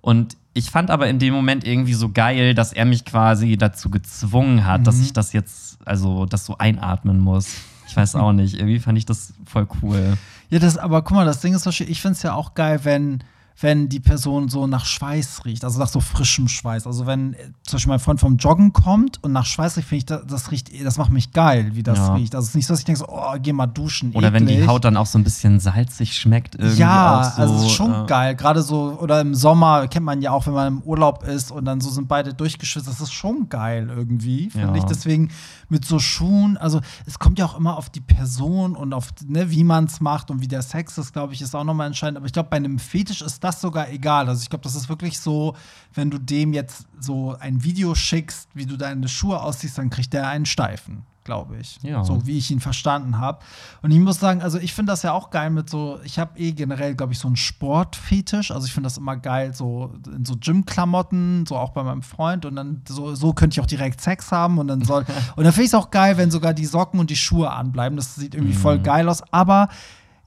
[0.00, 3.90] Und ich fand aber in dem Moment irgendwie so geil, dass er mich quasi dazu
[3.90, 7.54] gezwungen hat, dass ich das jetzt, also das so einatmen muss.
[7.86, 10.18] Ich weiß auch nicht, irgendwie fand ich das voll cool.
[10.50, 13.22] Ja, das, aber guck mal, das Ding ist, ich finde es ja auch geil, wenn,
[13.60, 16.86] wenn die Person so nach Schweiß riecht, also nach so frischem Schweiß.
[16.86, 19.98] Also wenn äh, zum Beispiel mein Freund vom Joggen kommt und nach Schweiß riecht, finde
[19.98, 22.14] ich, das, das riecht, das macht mich geil, wie das Ja.
[22.14, 22.34] riecht.
[22.34, 24.12] Also es ist nicht so, dass ich denke so, oh, geh mal duschen.
[24.12, 24.68] Oder wenn die eklig.
[24.68, 27.70] Haut dann auch so ein bisschen salzig schmeckt irgendwie Ja, auch so, also es ist
[27.72, 28.34] schon äh, geil.
[28.36, 31.64] Gerade so, oder im Sommer kennt man ja auch, wenn man im Urlaub ist und
[31.64, 32.86] dann so sind beide durchgeschwitzt.
[32.88, 34.74] Das ist schon geil irgendwie, finde Ja.
[34.74, 34.84] ich.
[34.84, 35.30] Deswegen
[35.68, 39.50] mit so Schuhen, also es kommt ja auch immer auf die Person und auf, ne,
[39.50, 42.18] wie man es macht und wie der Sex ist, glaube ich, ist auch nochmal entscheidend.
[42.18, 44.28] Aber ich glaube, bei einem Fetisch ist das sogar egal.
[44.28, 45.54] Also ich glaube, das ist wirklich so,
[45.94, 50.12] wenn du dem jetzt so ein Video schickst, wie du deine Schuhe aussiehst, dann kriegt
[50.12, 51.04] der einen Steifen.
[51.24, 51.80] Glaube ich.
[51.82, 52.04] Ja.
[52.04, 53.40] So wie ich ihn verstanden habe.
[53.82, 56.38] Und ich muss sagen, also ich finde das ja auch geil mit so, ich habe
[56.38, 58.52] eh generell, glaube ich, so einen Sportfetisch.
[58.52, 62.44] Also ich finde das immer geil, so in so Gym-Klamotten, so auch bei meinem Freund.
[62.44, 64.58] Und dann so, so könnte ich auch direkt Sex haben.
[64.58, 65.04] Und dann soll.
[65.36, 67.96] und dann finde ich es auch geil, wenn sogar die Socken und die Schuhe anbleiben.
[67.96, 69.24] Das sieht irgendwie voll geil aus.
[69.32, 69.68] Aber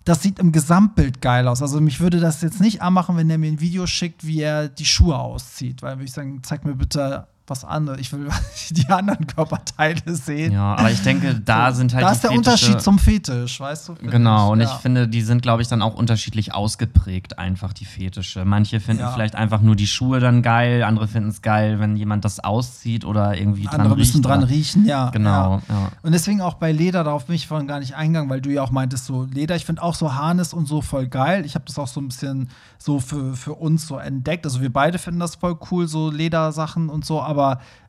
[0.05, 1.61] das sieht im Gesamtbild geil aus.
[1.61, 4.69] Also mich würde das jetzt nicht anmachen, wenn er mir ein Video schickt, wie er
[4.69, 5.81] die Schuhe auszieht.
[5.81, 7.99] Weil würde ich sagen, zeig mir bitte was anderes.
[7.99, 8.27] Ich will
[8.71, 10.51] die anderen Körperteile sehen.
[10.53, 13.89] Ja, aber ich denke, da sind halt Da ist der Fetische- Unterschied zum Fetisch, weißt
[13.89, 13.95] du?
[13.95, 14.75] Genau, und ich Ja.
[14.77, 18.45] finde, die sind, glaube ich, dann auch unterschiedlich ausgeprägt, einfach die Fetische.
[18.45, 19.11] Manche finden Ja.
[19.11, 23.05] vielleicht einfach nur die Schuhe dann geil, andere finden es geil, wenn jemand das auszieht
[23.05, 24.25] oder irgendwie dran Andere müssen riecht.
[24.29, 25.09] dran riechen, ja.
[25.11, 25.89] Genau, ja.
[26.01, 28.61] Und deswegen auch bei Leder, darauf bin ich vorhin gar nicht eingegangen, weil du ja
[28.63, 31.45] auch meintest, so Leder, ich finde auch so Harness und so voll geil.
[31.45, 34.45] Ich habe das auch so ein bisschen so für, für uns so entdeckt.
[34.45, 37.38] Also wir beide finden das voll cool, so Ledersachen und so, aber,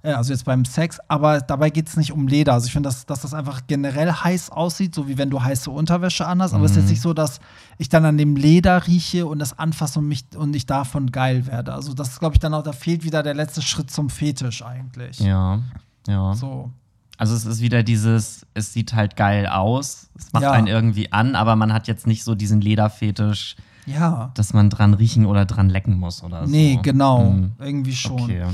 [0.02, 2.52] äh, also jetzt beim Sex, aber dabei geht es nicht um Leder.
[2.54, 5.70] Also ich finde, dass, dass das einfach generell heiß aussieht, so wie wenn du heiße
[5.70, 6.54] Unterwäsche anhast.
[6.54, 6.82] Aber es ist Mhm.
[6.82, 7.40] jetzt nicht so, dass
[7.78, 11.46] ich dann an dem Leder rieche und das anfasse und mich und ich davon geil
[11.46, 11.72] werde.
[11.74, 14.62] Also das ist, glaube ich, dann auch, da fehlt wieder der letzte Schritt zum Fetisch
[14.64, 15.18] eigentlich.
[15.20, 15.60] Ja,
[16.06, 16.34] ja.
[16.34, 16.70] So.
[17.18, 20.52] Also es ist wieder dieses, es sieht halt geil aus, es macht Ja.
[20.52, 24.30] einen irgendwie an, aber man hat jetzt nicht so diesen Lederfetisch, Ja.
[24.34, 26.50] dass man dran riechen oder dran lecken muss oder so.
[26.50, 27.20] Nee, genau.
[27.24, 27.52] Hm.
[27.58, 28.22] Irgendwie schon.
[28.22, 28.44] Okay.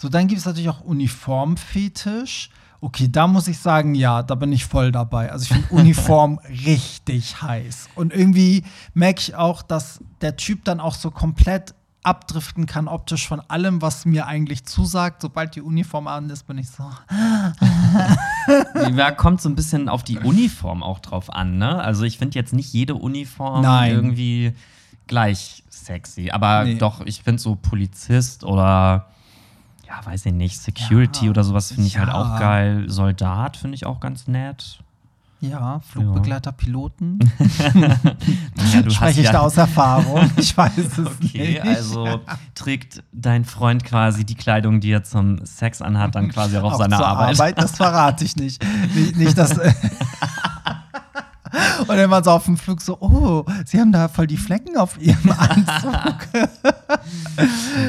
[0.00, 2.48] So, dann gibt es natürlich auch Uniformfetisch.
[2.80, 5.30] Okay, da muss ich sagen, ja, da bin ich voll dabei.
[5.30, 7.90] Also ich finde Uniform richtig heiß.
[7.96, 13.28] Und irgendwie merke ich auch, dass der Typ dann auch so komplett abdriften kann optisch
[13.28, 15.20] von allem, was mir eigentlich zusagt.
[15.20, 16.84] Sobald die Uniform an ist, bin ich so.
[18.96, 21.78] Ja, kommt so ein bisschen auf die Uniform auch drauf an, ne?
[21.78, 23.92] Also ich finde jetzt nicht jede Uniform Nein.
[23.92, 24.54] irgendwie
[25.06, 26.30] gleich sexy.
[26.30, 26.76] Aber Nee.
[26.76, 29.10] doch, ich finde so Polizist oder
[29.90, 31.30] ja, weiß ich nicht, Security Ja.
[31.30, 32.14] oder sowas finde ich halt Ja.
[32.14, 32.84] auch geil.
[32.88, 34.78] Soldat finde ich auch ganz nett.
[35.42, 37.18] Ja, Flugbegleiter, Piloten.
[38.72, 40.30] Ja, du Spreche ich ja, da aus Erfahrung?
[40.36, 41.62] Ich weiß es Okay, nicht.
[41.62, 42.20] also
[42.54, 46.78] trägt dein Freund quasi die Kleidung, die er zum Sex anhat, dann quasi auch auf
[46.78, 47.56] seiner zur Arbeit.
[47.58, 48.62] Das verrate ich nicht.
[48.94, 49.58] Nicht, nicht dass.
[51.80, 54.76] Und dann war so auf dem Flug so, oh, sie haben da voll die Flecken
[54.76, 56.28] auf ihrem Anzug.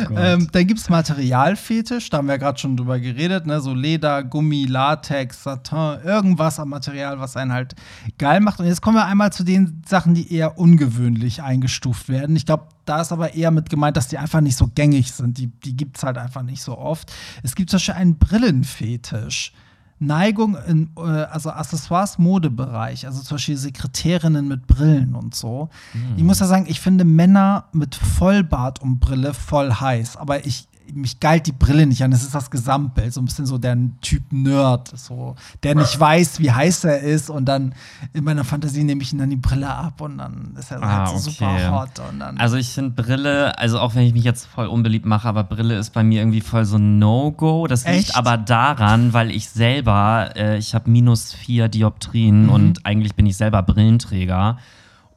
[0.10, 3.62] Oh ähm, dann gibt es Materialfetisch, da haben wir gerade schon drüber geredet, ne?
[3.62, 7.76] so Leder, Gummi, Latex, Satin, irgendwas am Material, was einen halt
[8.18, 8.60] geil macht.
[8.60, 12.36] Und jetzt kommen wir einmal zu den Sachen, die eher ungewöhnlich eingestuft werden.
[12.36, 15.38] Ich glaube, da ist aber eher mit gemeint, dass die einfach nicht so gängig sind.
[15.38, 17.12] Die, die gibt es halt einfach nicht so oft.
[17.44, 19.54] Es gibt zum Beispiel einen Brillenfetisch.
[20.02, 25.70] Neigung in, äh, also Accessoires, Modebereich, also zum Beispiel Sekretärinnen mit Brillen und so.
[26.18, 30.68] Ich muss ja sagen, ich finde Männer mit Vollbart und Brille voll heiß, aber ich
[30.94, 32.12] mich galt die Brille nicht an.
[32.12, 36.40] Es ist das Gesamtbild, so ein bisschen so der Typ Nerd, so der nicht weiß,
[36.40, 37.74] wie heiß er ist und dann
[38.14, 41.06] in meiner Fantasie nehme ich ihm dann die Brille ab und dann ist er Ah,
[41.08, 41.32] halt so okay.
[41.32, 44.68] super hot und dann Also ich finde Brille, also auch wenn ich mich jetzt voll
[44.68, 47.68] unbeliebt mache, aber Brille ist bei mir irgendwie voll so ein No-Go.
[47.68, 48.16] Das liegt Echt?
[48.18, 52.50] aber daran, weil ich selber, äh, ich habe minus vier Dioptrien Mhm.
[52.50, 54.58] und eigentlich bin ich selber Brillenträger.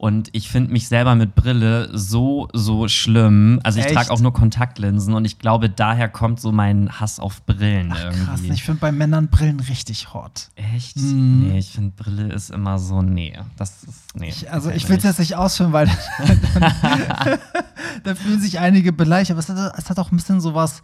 [0.04, 3.58] Und ich finde mich selber mit Brille so, so schlimm.
[3.62, 3.94] Also ich Echt?
[3.94, 8.04] trage auch nur Kontaktlinsen und ich glaube, daher kommt so mein Hass auf Brillen Ach,
[8.04, 8.24] irgendwie.
[8.26, 10.50] krass, ich finde bei Männern Brillen richtig hot.
[10.56, 10.98] Echt?
[10.98, 11.48] Mhm.
[11.48, 13.32] Nee, ich finde Brille ist immer so, nee.
[13.56, 14.28] Das ist, nee.
[14.28, 15.12] Ich, also ich will es nicht.
[15.12, 15.86] jetzt nicht ausführen, weil
[18.04, 20.82] da fühlen sich einige beleidigt, aber es hat, es hat auch ein bisschen so was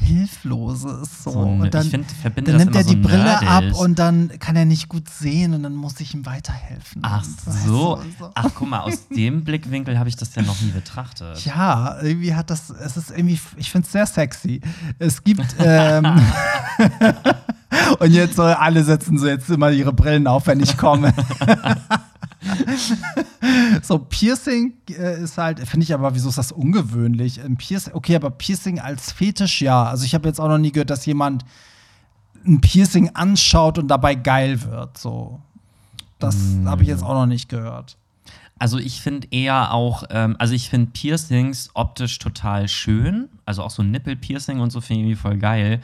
[0.00, 1.24] Hilfloses.
[1.24, 1.30] So.
[1.30, 3.78] So und dann, find, dann nimmt er die so Brille ab nerdig.
[3.78, 7.02] und dann kann er nicht gut sehen und dann muss ich ihm weiterhelfen.
[7.04, 8.00] Ach so.
[8.18, 8.30] so.
[8.34, 11.44] Ach, guck mal, aus dem Blickwinkel habe ich das ja noch nie betrachtet.
[11.44, 14.60] Ja, irgendwie hat das, es ist irgendwie, ich finde es sehr sexy.
[14.98, 16.06] Es gibt, ähm,
[17.98, 21.12] und jetzt soll alle setzen so jetzt immer ihre Brillen auf, wenn ich komme.
[23.82, 27.40] so, Piercing äh, ist halt, finde ich aber, wieso ist das ungewöhnlich?
[27.42, 29.84] Ein Piercing, okay, aber Piercing als Fetisch, ja.
[29.84, 31.44] Also ich habe jetzt auch noch nie gehört, dass jemand
[32.46, 34.96] ein Piercing anschaut und dabei geil wird.
[34.96, 35.40] So.
[36.18, 36.68] Das Mm.
[36.68, 37.96] habe ich jetzt auch noch nicht gehört.
[38.58, 43.28] Also ich finde eher auch, ähm, also ich finde Piercings optisch total schön.
[43.46, 45.80] Also auch so Nippel-Piercing und so finde ich irgendwie voll geil.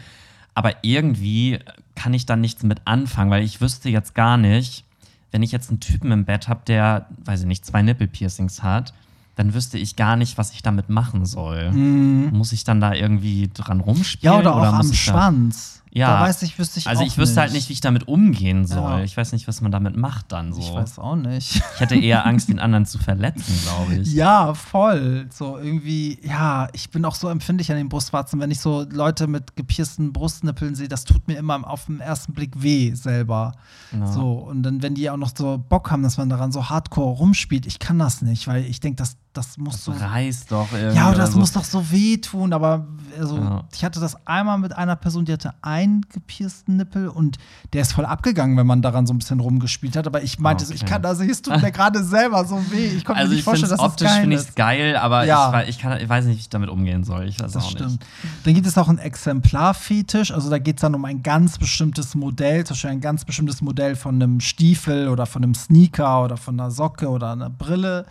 [0.54, 1.58] Aber irgendwie
[1.94, 4.84] kann ich da nichts mit anfangen, weil ich wüsste jetzt gar nicht,
[5.32, 8.94] wenn ich jetzt einen Typen im Bett habe, der, weiß ich nicht, zwei Nippel-Piercings hat,
[9.34, 11.70] dann wüsste ich gar nicht, was ich damit machen soll.
[11.72, 14.34] Muss ich dann da irgendwie dran rumspielen?
[14.34, 15.75] Ja, oder auch am Schwanz.
[15.96, 16.18] Ja.
[16.18, 18.98] Da weiß ich, wüsste ich Also ich wüsste halt nicht, wie ich damit umgehen soll.
[18.98, 19.02] Ja.
[19.02, 20.61] Ich weiß nicht, was man damit macht dann so.
[20.61, 21.56] Ich weiß auch nicht.
[21.56, 24.12] Ich hätte eher Angst, den anderen zu verletzen, glaube ich.
[24.12, 25.26] Ja, voll.
[25.30, 29.26] So irgendwie, ja, ich bin auch so empfindlich an den Brustwarzen, wenn ich so Leute
[29.26, 33.52] mit gepiersten Brustnippeln sehe, das tut mir immer auf den ersten Blick weh selber.
[33.98, 34.06] Ja.
[34.06, 37.16] So, und dann, wenn die auch noch so Bock haben, dass man daran so hardcore
[37.16, 39.92] rumspielt, ich kann das nicht, weil ich denke, das, das muss so.
[39.92, 40.96] Reißt doch irgendwie.
[40.96, 41.38] Ja, das so.
[41.38, 42.87] muss doch so wehtun, aber
[43.18, 43.64] also, Ja.
[43.72, 47.38] ich hatte das einmal mit einer Person, die hatte einen gepiersten Nippel und
[47.72, 50.07] der ist voll abgegangen, wenn man daran so ein bisschen rumgespielt hat.
[50.07, 50.92] Aber ich meinte, so, ich Okay.
[50.92, 52.87] kann das, es tut mir gerade selber so weh.
[52.96, 54.57] Ich konnte Also mir ich nicht vorstellen, es dass das optisch geil finde ich ist.
[54.57, 55.62] geil, aber Ja.
[55.62, 57.27] ich, ich, kann, ich weiß nicht, wie ich damit umgehen soll.
[57.29, 57.90] Ich weiß Das auch stimmt.
[57.92, 58.03] nicht.
[58.44, 60.33] Dann gibt es auch einen Exemplarfetisch.
[60.33, 63.62] Also da geht es dann um ein ganz bestimmtes Modell, zum Beispiel ein ganz bestimmtes
[63.62, 68.07] Modell von einem Stiefel oder von einem Sneaker oder von einer Socke oder einer Brille.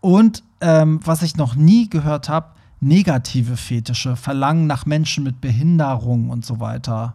[0.00, 6.30] Und ähm, was ich noch nie gehört habe, negative Fetische, Verlangen nach Menschen mit Behinderung
[6.30, 7.14] und so weiter.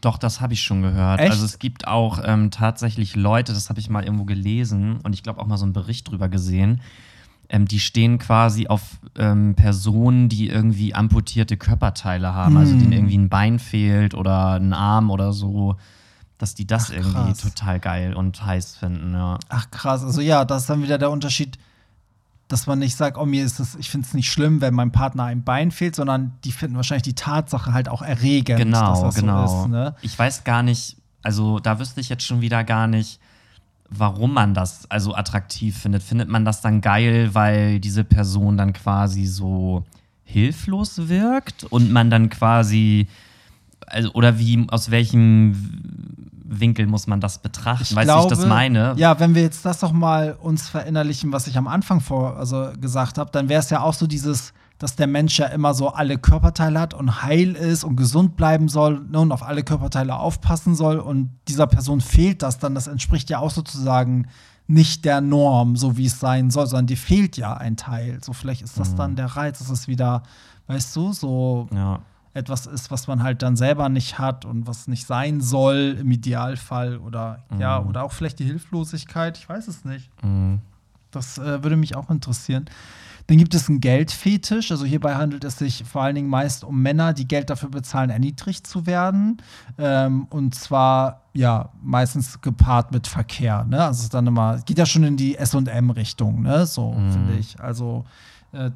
[0.00, 1.20] Doch, das habe ich schon gehört.
[1.20, 1.30] Echt?
[1.30, 5.22] Also es gibt auch ähm, tatsächlich Leute, das habe ich mal irgendwo gelesen und ich
[5.22, 6.80] glaube auch mal so einen Bericht drüber gesehen.
[7.48, 8.82] Ähm, die stehen quasi auf
[9.16, 12.78] ähm, Personen, die irgendwie amputierte Körperteile haben, also Hm.
[12.80, 15.76] denen irgendwie ein Bein fehlt oder ein Arm oder so,
[16.36, 19.14] dass die das Ach, irgendwie total geil und heiß finden.
[19.14, 19.38] Ja.
[19.48, 21.58] Ach krass, also ja, das ist dann wieder der Unterschied,
[22.48, 24.90] dass man nicht sagt, oh mir ist es, ich finde es nicht schlimm, wenn meinem
[24.90, 29.00] Partner ein Bein fehlt, sondern die finden wahrscheinlich die Tatsache halt auch erregend, Genau, dass
[29.02, 29.46] das genau.
[29.46, 29.68] so ist.
[29.68, 29.94] Ne?
[30.00, 33.20] Ich weiß gar nicht, also da wüsste ich jetzt schon wieder gar nicht,
[33.90, 36.02] warum man das also attraktiv findet.
[36.02, 39.84] Findet man das dann geil, weil diese Person dann quasi so
[40.24, 43.08] hilflos wirkt und man dann quasi,
[43.86, 46.16] also oder wie, aus welchem
[46.48, 47.94] Winkel muss man das betrachten?
[47.94, 48.94] wie ich das meine?
[48.96, 52.70] Ja, wenn wir jetzt das doch mal uns verinnerlichen, was ich am Anfang vor, also
[52.80, 55.88] gesagt habe, dann wäre es ja auch so dieses, dass der Mensch ja immer so
[55.88, 60.16] alle Körperteile hat und heil ist und gesund bleiben soll ne, und auf alle Körperteile
[60.16, 62.74] aufpassen soll und dieser Person fehlt das dann.
[62.74, 64.28] Das entspricht ja auch sozusagen
[64.66, 68.20] nicht der Norm, so wie es sein soll, sondern die fehlt ja ein Teil.
[68.22, 70.22] So vielleicht ist das dann der Reiz, dass es wieder,
[70.66, 72.00] weißt du, so Ja.
[72.38, 76.10] Etwas ist, was man halt dann selber nicht hat und was nicht sein soll im
[76.10, 80.10] Idealfall oder ja, oder auch vielleicht die Hilflosigkeit, ich weiß es nicht.
[80.22, 80.60] Mhm.
[81.10, 82.66] Das äh, würde mich auch interessieren.
[83.28, 84.70] Dann gibt es einen Geldfetisch.
[84.70, 88.08] Also hierbei handelt es sich vor allen Dingen meist um Männer, die Geld dafür bezahlen,
[88.08, 89.42] erniedrigt zu werden.
[89.76, 93.64] Ähm, und zwar ja meistens gepaart mit Verkehr.
[93.64, 93.84] Ne?
[93.84, 96.64] Also es ist dann immer, geht ja schon in die SM-Richtung, ne?
[96.64, 97.60] So finde ich.
[97.60, 98.06] Also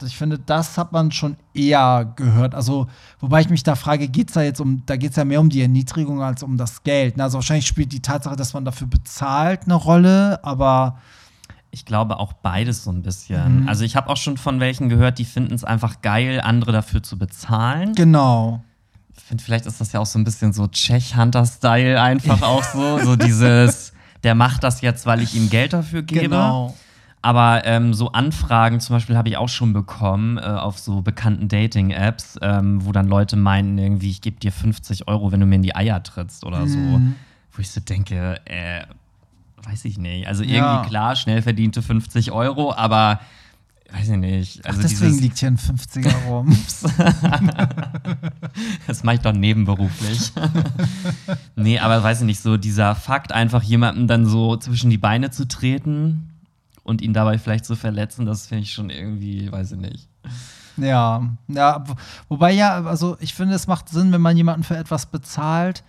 [0.04, 2.54] ich finde, das hat man schon eher gehört.
[2.54, 2.88] Also,
[3.20, 5.40] wobei ich mich da frage, geht es da jetzt um, da geht es ja mehr
[5.40, 7.18] um die Erniedrigung als um das Geld.
[7.18, 10.98] Also wahrscheinlich spielt die Tatsache, dass man dafür bezahlt, eine Rolle, aber
[11.70, 13.66] Ich glaube auch beides so ein bisschen.
[13.66, 17.02] Also ich habe auch schon von welchen gehört, die finden es einfach geil, andere dafür
[17.02, 17.94] zu bezahlen.
[17.94, 18.62] genau.
[19.14, 22.98] Ich finde, vielleicht ist das ja auch so ein bisschen so Czech-Hunter-Style einfach auch so.
[22.98, 26.28] So dieses, der macht das jetzt, weil ich ihm Geld dafür gebe.
[26.28, 26.74] Genau.
[27.24, 31.46] Aber ähm, so Anfragen zum Beispiel habe ich auch schon bekommen äh, auf so bekannten
[31.46, 35.54] Dating-Apps, ähm, wo dann Leute meinten, irgendwie, ich gebe dir 50 Euro, wenn du mir
[35.54, 36.78] in die Eier trittst oder so.
[36.78, 37.14] Mhm.
[37.52, 38.82] Wo ich so denke, äh,
[39.62, 40.26] weiß ich nicht.
[40.26, 40.85] Also irgendwie Ja.
[40.85, 43.20] klar, schnell verdiente 50 Euro, aber
[43.92, 44.66] weiß ich nicht.
[44.66, 46.48] Also Ach, deswegen liegt hier ein 50er rum.
[48.88, 50.32] das mache ich doch nebenberuflich.
[51.54, 55.30] nee, aber weiß ich nicht, so dieser Fakt, einfach jemandem dann so zwischen die Beine
[55.30, 56.32] zu treten
[56.85, 60.09] und ihn dabei vielleicht zu verletzen, das finde ich schon irgendwie, weiß ich nicht.
[60.77, 61.95] ja, ja, wo-
[62.29, 65.85] wobei ja, also ich finde, es macht Sinn, wenn man jemanden für etwas bezahlt,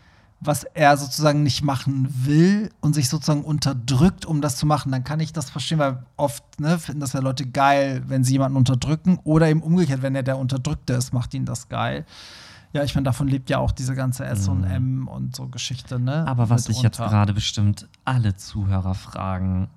[0.45, 5.05] was er sozusagen nicht machen will und sich sozusagen unterdrückt, um das zu machen, dann
[5.05, 8.57] kann ich das verstehen, weil oft ne, finden das ja Leute geil, wenn sie jemanden
[8.57, 12.05] unterdrücken oder eben umgekehrt, wenn er der Unterdrückte ist, macht ihn das geil.
[12.73, 16.25] Ja, ich meine, davon lebt ja auch diese ganze S&M und so Geschichte, ne?
[16.27, 19.69] Aber was sich jetzt gerade bestimmt alle Zuhörer fragen,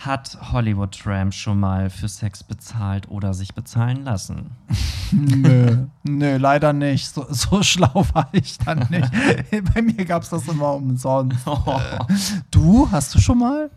[0.00, 4.50] hat Hollywood Tramp schon mal für Sex bezahlt oder sich bezahlen lassen?
[5.12, 7.08] Nö, nö, leider nicht.
[7.12, 9.10] So, so schlau war ich dann nicht.
[9.74, 11.44] Bei mir gab es das immer umsonst.
[12.52, 13.70] Du, hast du schon mal?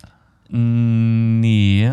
[0.50, 1.92] Mm, Nee.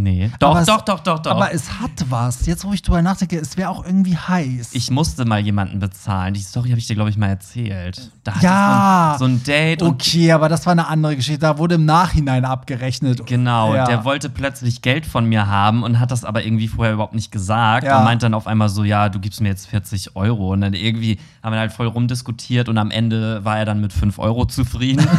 [0.00, 0.30] Nee.
[0.38, 1.32] Doch, Aber es- doch, doch, doch, doch.
[1.32, 2.46] Aber es hat was.
[2.46, 4.70] Jetzt, wo ich drüber nachdenke, es wäre auch irgendwie heiß.
[4.72, 6.34] ich musste mal jemanden bezahlen.
[6.34, 8.12] Die Story habe ich dir, glaube ich, mal erzählt.
[8.22, 9.16] Da Ja.
[9.18, 11.40] so ein, so ein Date und okay, aber das war eine andere Geschichte.
[11.40, 13.26] Da wurde im Nachhinein abgerechnet.
[13.26, 13.86] Genau, Ja.
[13.86, 17.32] der wollte plötzlich Geld von mir haben und hat das aber irgendwie vorher überhaupt nicht
[17.32, 17.98] gesagt Ja.
[17.98, 20.52] und meint dann auf einmal so, ja, du gibst mir jetzt 40 Euro.
[20.52, 23.92] Und dann irgendwie haben wir halt voll rumdiskutiert und am Ende war er dann mit
[23.92, 25.06] 5 Euro zufrieden.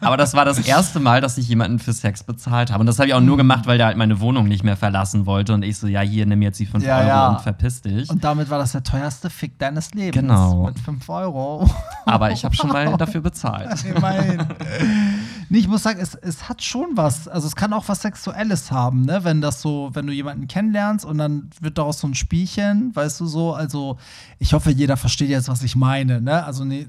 [0.00, 2.80] aber das war das erste Mal, dass ich jemanden für Sex bezahlt habe.
[2.80, 5.26] Und das habe ich auch nur gemacht, weil der halt meine Wohnung nicht mehr verlassen
[5.26, 5.54] wollte.
[5.54, 7.28] Und ich so, ja, hier, nimm jetzt die 5 Ja, Euro ja.
[7.28, 8.08] und verpiss dich.
[8.10, 10.14] Und damit war das der teuerste Fick deines Lebens.
[10.14, 10.66] Genau.
[10.66, 11.68] Mit 5 Euro.
[12.06, 13.84] aber ich habe schon mal dafür bezahlt.
[13.96, 14.46] Immerhin.
[15.48, 17.28] nee, ich muss sagen, es, es hat schon was.
[17.28, 19.20] Also es kann auch was Sexuelles haben, ne?
[19.24, 23.20] Wenn das so, wenn du jemanden kennenlernst und dann wird daraus so ein Spielchen, weißt
[23.20, 23.54] du so.
[23.54, 23.98] Also
[24.38, 26.44] ich hoffe, jeder versteht jetzt, was ich meine, ne?
[26.44, 26.88] Also nee,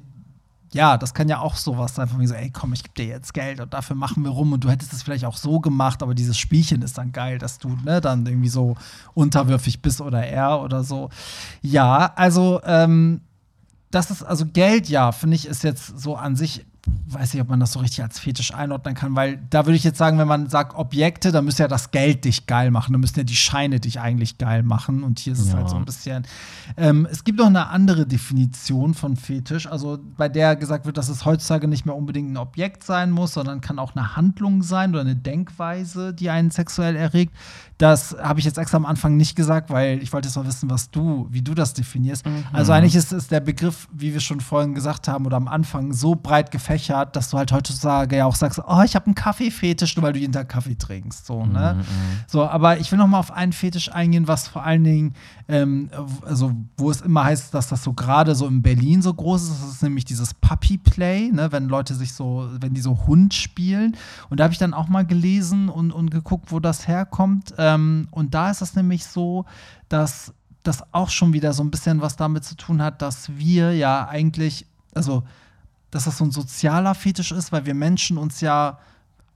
[0.73, 3.05] ja, das kann ja auch sowas sein, von mir so, ey, komm, ich gebe dir
[3.05, 6.03] jetzt Geld und dafür machen wir rum und du hättest es vielleicht auch so gemacht,
[6.03, 8.75] aber dieses Spielchen ist dann geil, dass du ne, dann irgendwie so
[9.13, 11.09] unterwürfig bist oder er oder so.
[11.61, 13.21] Ja, also ähm,
[13.91, 16.65] das ist, also Geld, ja, finde ich, ist jetzt so an sich,
[17.07, 19.83] weiß nicht, ob man das so richtig als Fetisch einordnen kann, weil da würde ich
[19.85, 22.99] jetzt sagen, wenn man sagt Objekte, dann müsste ja das Geld dich geil machen, dann
[22.99, 25.57] müssen ja die Scheine dich eigentlich geil machen und hier ist es Ja.
[25.59, 26.23] halt so ein bisschen.
[26.75, 31.07] Ähm, es gibt noch eine andere Definition von Fetisch, also bei der gesagt wird, dass
[31.07, 34.89] es heutzutage nicht mehr unbedingt ein Objekt sein muss, sondern kann auch eine Handlung sein
[34.91, 37.33] oder eine Denkweise, die einen sexuell erregt.
[37.83, 40.69] Das habe ich jetzt extra am Anfang nicht gesagt, weil ich wollte jetzt mal wissen,
[40.69, 42.23] was du, wie du das definierst.
[42.53, 45.91] Also eigentlich ist, ist der Begriff, wie wir schon vorhin gesagt haben oder am Anfang,
[45.91, 49.97] so breit gefächert, dass du halt heutzutage ja auch sagst, oh, ich habe einen Kaffeefetisch,
[49.97, 51.25] nur weil du jeden Tag Kaffee trinkst.
[51.25, 51.83] So, ne?
[52.25, 55.13] so, aber ich will noch mal auf einen Fetisch eingehen, was vor allen Dingen,
[55.49, 55.89] ähm,
[56.25, 59.61] also wo es immer heißt, dass das so gerade so in Berlin so groß ist,
[59.61, 61.51] das ist nämlich dieses Puppy Play, ne?
[61.51, 63.97] wenn Leute sich so, wenn die so Hund spielen.
[64.29, 67.53] Und da habe ich dann auch mal gelesen und, und geguckt, wo das herkommt.
[67.57, 69.45] Ähm, und da ist es nämlich so,
[69.89, 73.75] dass das auch schon wieder so ein bisschen was damit zu tun hat, dass wir
[73.75, 75.23] ja eigentlich, also
[75.91, 78.79] dass das so ein sozialer Fetisch ist, weil wir Menschen uns ja,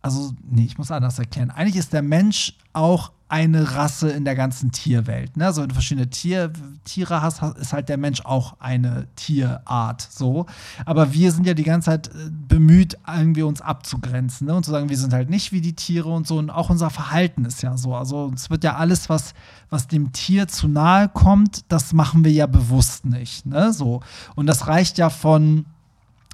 [0.01, 1.51] also, nee, ich muss anders erklären.
[1.51, 5.35] Eigentlich ist der Mensch auch eine Rasse in der ganzen Tierwelt.
[5.35, 5.45] Ne?
[5.47, 6.51] Also, wenn du verschiedene Tier,
[6.85, 10.01] Tiere hast, ha- ist halt der Mensch auch eine Tierart.
[10.09, 10.45] So.
[10.85, 14.55] Aber wir sind ja die ganze Zeit äh, bemüht, irgendwie uns abzugrenzen ne?
[14.55, 16.37] und zu sagen, wir sind halt nicht wie die Tiere und so.
[16.37, 17.95] Und auch unser Verhalten ist ja so.
[17.95, 19.33] Also, es wird ja alles, was,
[19.69, 23.45] was dem Tier zu nahe kommt, das machen wir ja bewusst nicht.
[23.45, 23.73] Ne?
[23.73, 24.01] So.
[24.35, 25.65] Und das reicht ja von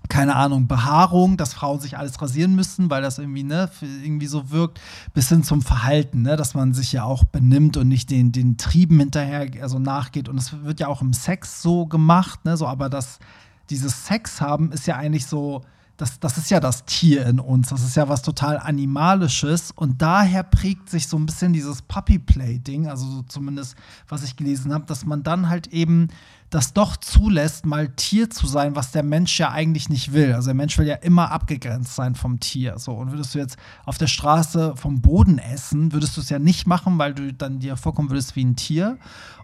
[0.09, 4.51] keine Ahnung, Behaarung, dass Frauen sich alles rasieren müssen, weil das irgendwie, ne, irgendwie so
[4.51, 4.79] wirkt,
[5.13, 8.57] bis hin zum Verhalten, ne, dass man sich ja auch benimmt und nicht den, den
[8.57, 10.29] Trieben hinterher, also nachgeht.
[10.29, 13.19] Und es wird ja auch im Sex so gemacht, ne, so, aber das,
[13.69, 15.63] dieses Sex haben ist ja eigentlich so,
[15.97, 20.01] das, das ist ja das Tier in uns, das ist ja was total Animalisches und
[20.01, 23.75] daher prägt sich so ein bisschen dieses Puppy-Play-Ding, also so zumindest,
[24.07, 26.09] was ich gelesen habe, dass man dann halt eben
[26.53, 30.33] das doch zulässt, mal Tier zu sein, was der Mensch ja eigentlich nicht will.
[30.33, 32.77] Also der Mensch will ja immer abgegrenzt sein vom Tier.
[32.77, 36.37] So, und würdest du jetzt auf der Straße vom Boden essen, würdest du es ja
[36.37, 38.99] nicht machen, weil du dann dir vorkommen würdest wie ein Tier.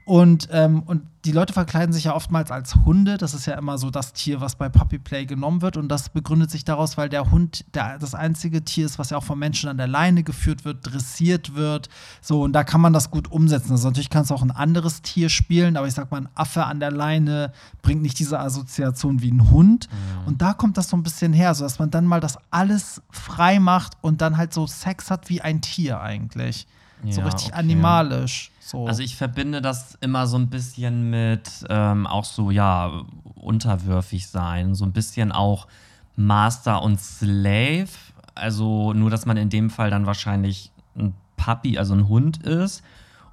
[0.10, 3.20] Und, ähm, und die Leute verkleiden sich ja oftmals als Hunde.
[3.20, 5.78] Das ist ja immer so das Tier, was bei Puppy Play genommen wird.
[5.78, 9.18] Und das begründet sich daraus, weil der Hund der, das einzige Tier ist, was ja
[9.18, 11.90] auch von Menschen an der Leine geführt wird, dressiert wird.
[12.22, 13.74] So, und da kann man das gut umsetzen.
[13.74, 16.66] Also natürlich kannst du auch ein anderes Tier spielen, aber ich sag mal, ein Affe
[16.66, 17.54] an der Leine
[17.84, 19.90] bringt nicht diese Assoziation wie ein Hund.
[20.26, 23.04] Und da kommt das so ein bisschen her, so dass man dann mal das alles
[23.12, 26.66] frei macht und dann halt so Sex hat wie ein Tier eigentlich.
[27.08, 27.60] So Ja, richtig okay.
[27.60, 28.52] animalisch.
[28.60, 28.88] So.
[28.88, 33.04] Also ich verbinde das immer so ein bisschen mit ähm, auch so, ja,
[33.36, 35.68] unterwürfig sein, so ein bisschen auch
[36.16, 37.88] Master und Slave.
[38.36, 42.84] Also nur, dass man in dem Fall dann wahrscheinlich ein Puppy, also ein Hund ist.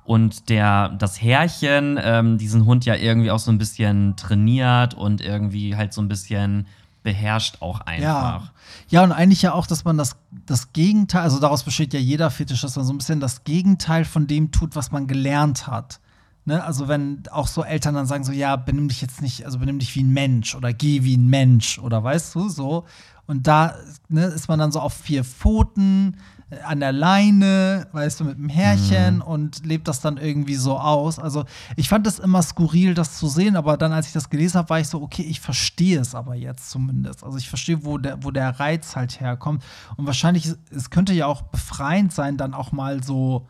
[0.04, 5.20] Und der, das Herrchen, ähm, diesen Hund ja irgendwie auch so ein bisschen trainiert und
[5.20, 6.66] irgendwie halt so ein bisschen
[7.06, 8.02] beherrscht auch einfach.
[8.42, 8.50] Ja.
[8.88, 12.32] ja, und eigentlich ja auch, dass man das, das Gegenteil, also daraus besteht ja jeder
[12.32, 16.00] Fetisch, dass man so ein bisschen das Gegenteil von dem tut, was man gelernt hat.
[16.46, 16.64] Ne?
[16.64, 19.78] Also wenn auch so Eltern dann sagen so, ja, benimm dich jetzt nicht, also benimm
[19.78, 22.86] dich wie ein Mensch oder geh wie ein Mensch oder weißt du, so.
[23.28, 23.76] Und da
[24.08, 26.16] ne, ist man dann so auf vier Pfoten,
[26.64, 31.18] an der Leine, weißt du, mit dem Härchen und lebt das dann irgendwie so aus.
[31.18, 31.44] Also
[31.74, 34.70] ich fand es immer skurril, das zu sehen, aber dann, als ich das gelesen habe,
[34.70, 37.24] war ich so, okay, ich verstehe es aber jetzt zumindest.
[37.24, 39.64] Also ich verstehe, wo der, wo der Reiz halt herkommt.
[39.96, 43.48] Und wahrscheinlich, es könnte ja auch befreiend sein, dann auch mal so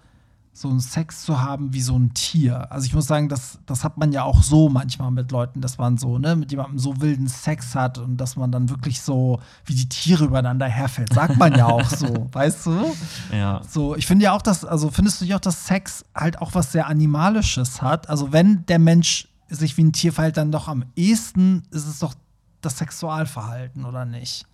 [0.56, 2.72] so einen Sex zu haben wie so ein Tier.
[2.72, 5.76] Also ich muss sagen, das, das hat man ja auch so manchmal mit Leuten, dass
[5.76, 9.38] man so, ne, mit jemandem so wilden Sex hat und dass man dann wirklich so
[9.66, 11.12] wie die Tiere übereinander herfällt.
[11.12, 12.96] Sagt man ja auch so, weißt du?
[13.32, 13.60] Ja.
[13.68, 16.54] So, ich finde ja auch, dass, also findest du nicht auch, dass Sex halt auch
[16.54, 18.08] was sehr Animalisches hat?
[18.08, 21.98] Also wenn der Mensch sich wie ein Tier verhält, dann doch am ehesten ist es
[21.98, 22.14] doch
[22.62, 24.46] das Sexualverhalten, oder nicht?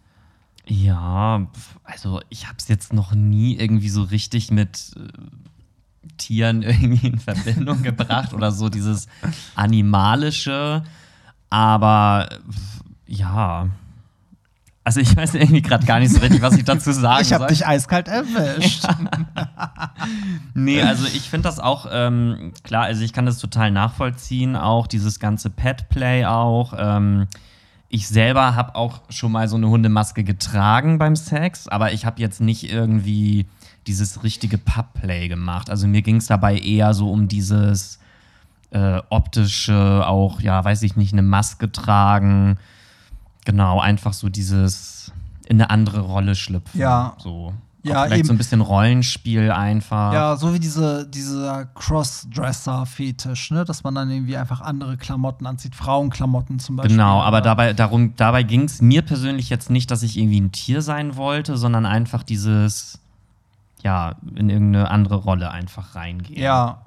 [0.66, 1.46] Ja,
[1.84, 5.08] also ich habe es jetzt noch nie irgendwie so richtig mit äh,
[6.18, 9.06] Tieren irgendwie in Verbindung gebracht oder so dieses
[9.54, 10.82] animalische,
[11.50, 12.28] aber
[13.06, 13.68] ja.
[14.84, 17.42] Also ich weiß irgendwie gerade gar nicht so richtig, was ich dazu sagen Ich habe
[17.44, 17.48] soll.
[17.50, 18.84] dich eiskalt erwischt.
[20.54, 24.88] Nee, also ich finde das auch, ähm, klar, also ich kann das total nachvollziehen, auch
[24.88, 26.74] dieses ganze Pet-Play auch.
[26.76, 27.28] Ähm,
[27.88, 32.20] ich selber habe auch schon mal so eine Hundemaske getragen beim Sex, aber ich habe
[32.20, 33.46] jetzt nicht irgendwie
[33.86, 35.70] dieses richtige Pub-Play gemacht.
[35.70, 37.98] Also mir ging es dabei eher so um dieses
[38.70, 42.58] äh, optische, auch, ja, weiß ich nicht, eine Maske tragen.
[43.44, 45.12] Genau, einfach so dieses
[45.46, 46.80] in eine andere Rolle schlüpfen.
[46.80, 47.14] Ja.
[47.18, 47.52] So.
[47.84, 48.28] Ja, auch vielleicht eben.
[48.28, 50.12] so ein bisschen Rollenspiel einfach.
[50.12, 53.64] Ja, so wie diese, dieser Crossdresser-Fetisch, ne?
[53.64, 56.96] Dass man dann irgendwie einfach andere Klamotten anzieht, Frauenklamotten zum Beispiel.
[56.96, 60.40] Genau, aber Oder- dabei, darum, dabei ging es mir persönlich jetzt nicht, dass ich irgendwie
[60.40, 63.00] ein Tier sein wollte, sondern einfach dieses,
[63.82, 66.40] ja, in irgendeine andere Rolle einfach reingehen.
[66.40, 66.82] Ja.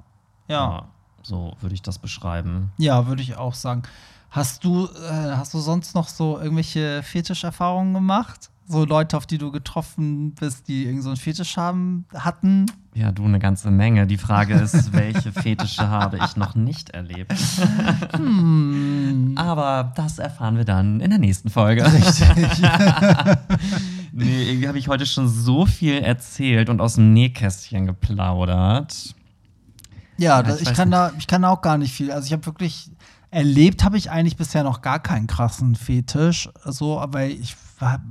[0.48, 0.54] Ja.
[0.54, 0.84] Ja,
[1.22, 2.72] so würde ich das beschreiben.
[2.78, 3.82] Ja, würde ich auch sagen.
[4.30, 8.50] Hast du, äh, hast du sonst noch so irgendwelche Fetischerfahrungen gemacht?
[8.68, 12.66] So Leute, auf die du getroffen bist, die irgend so einen Fetisch haben, hatten?
[12.94, 14.08] Ja, du eine ganze Menge.
[14.08, 17.32] Die Frage ist, welche Fetische habe ich noch nicht erlebt?
[18.12, 19.34] Hm.
[19.36, 21.84] Aber das erfahren wir dann in der nächsten Folge.
[21.84, 22.28] Richtig.
[24.16, 29.14] Nee, irgendwie habe ich heute schon so viel erzählt und aus dem Nähkästchen geplaudert.
[30.16, 30.96] Ja, Ja, ich ich, kann nicht.
[30.98, 32.10] da, ich kann auch gar nicht viel.
[32.10, 32.90] Also ich habe wirklich
[33.30, 36.48] erlebt, habe ich eigentlich bisher noch gar keinen krassen Fetisch.
[36.64, 37.56] So, aber ich,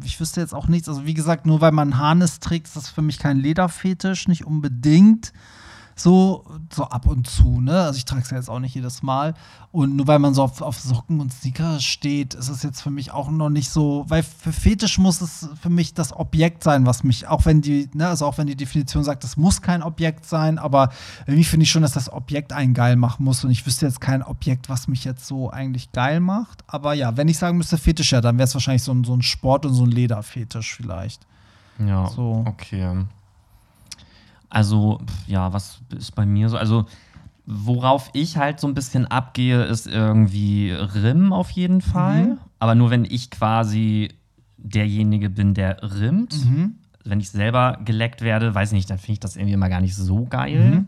[0.03, 0.87] ich wüsste jetzt auch nichts.
[0.87, 4.27] Also wie gesagt, nur weil man einen Harnis trägt, ist das für mich kein Lederfetisch,
[4.27, 5.33] nicht unbedingt.
[5.97, 6.43] So,
[6.73, 7.83] so ab und zu, ne?
[7.83, 9.33] Also ich trage es ja jetzt auch nicht jedes Mal.
[9.71, 12.89] Und nur weil man so auf, auf Socken und Sneaker steht, ist es jetzt für
[12.91, 16.85] mich auch noch nicht so, weil für Fetisch muss es für mich das Objekt sein,
[16.85, 19.81] was mich, auch wenn die, ne, also auch wenn die Definition sagt, es muss kein
[19.83, 20.89] Objekt sein, aber
[21.27, 23.45] irgendwie finde ich schon, dass das Objekt einen geil machen muss.
[23.45, 26.63] Und ich wüsste jetzt kein Objekt, was mich jetzt so eigentlich geil macht.
[26.67, 29.15] Aber ja, wenn ich sagen müsste Fetisch, ja, dann wäre es wahrscheinlich so ein, so
[29.15, 31.25] ein Sport- und so ein Lederfetisch vielleicht.
[31.79, 32.43] Ja, So.
[32.47, 33.05] okay.
[34.49, 36.57] Also, ja, was ist bei mir so?
[36.57, 36.85] Also,
[37.45, 42.25] worauf ich halt so ein bisschen abgehe, ist irgendwie Rimm auf jeden Fall.
[42.25, 42.37] Mhm.
[42.59, 44.09] Aber nur wenn ich quasi
[44.57, 46.45] derjenige bin, der rimmt.
[46.45, 46.75] Mhm.
[47.03, 49.81] Wenn ich selber geleckt werde, weiß ich nicht, dann finde ich das irgendwie immer gar
[49.81, 50.71] nicht so geil.
[50.71, 50.87] Mhm.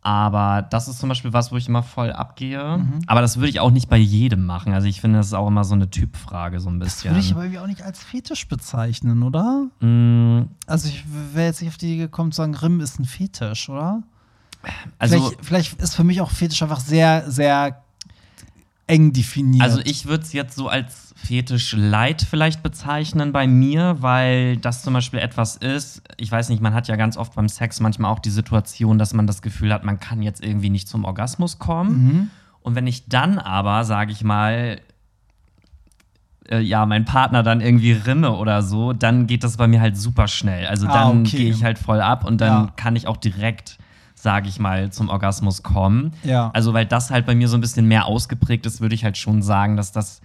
[0.00, 2.78] Aber das ist zum Beispiel was, wo ich immer voll abgehe.
[2.78, 3.00] Mhm.
[3.08, 4.72] Aber das würde ich auch nicht bei jedem machen.
[4.72, 7.10] Also ich finde, das ist auch immer so eine Typfrage, so ein Das bisschen.
[7.10, 9.66] würde ich aber irgendwie auch nicht als Fetisch bezeichnen, oder?
[9.80, 13.04] Mm, Also ich wäre jetzt nicht auf die Idee gekommen zu sagen, Rimm ist ein
[13.04, 14.02] Fetisch, oder?
[14.98, 17.82] also, vielleicht, vielleicht ist für mich auch Fetisch einfach sehr, sehr
[18.86, 19.62] eng definiert.
[19.62, 24.82] Also ich würde es jetzt so als Fetisch Light vielleicht bezeichnen bei mir, weil das
[24.82, 28.10] zum Beispiel etwas ist, ich weiß nicht, man hat ja ganz oft beim Sex manchmal
[28.12, 31.58] auch die Situation, dass man das Gefühl hat, man kann jetzt irgendwie nicht zum Orgasmus
[31.58, 32.04] kommen.
[32.04, 32.30] Mhm.
[32.60, 34.80] Und wenn ich dann aber, sage ich mal,
[36.50, 39.96] äh, ja, mein Partner dann irgendwie rimme oder so, dann geht das bei mir halt
[39.96, 40.66] super schnell.
[40.66, 41.36] Also Ah, dann okay.
[41.36, 42.72] gehe ich halt voll ab und dann Ja.
[42.76, 43.78] kann ich auch direkt,
[44.14, 46.12] sage ich mal, zum Orgasmus kommen.
[46.22, 46.50] Ja.
[46.54, 49.16] Also, weil das halt bei mir so ein bisschen mehr ausgeprägt ist, würde ich halt
[49.18, 50.20] schon sagen, dass das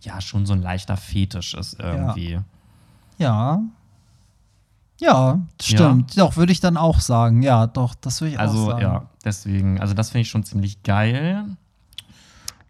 [0.00, 2.40] ja schon so ein leichter Fetisch ist irgendwie.
[3.18, 3.60] Ja.
[4.98, 6.16] Ja, stimmt.
[6.16, 7.42] Doch, würde ich dann auch sagen.
[7.42, 8.80] Ja, doch, das würde ich auch Also, sagen.
[8.82, 11.44] ja, deswegen, also das finde ich schon ziemlich geil.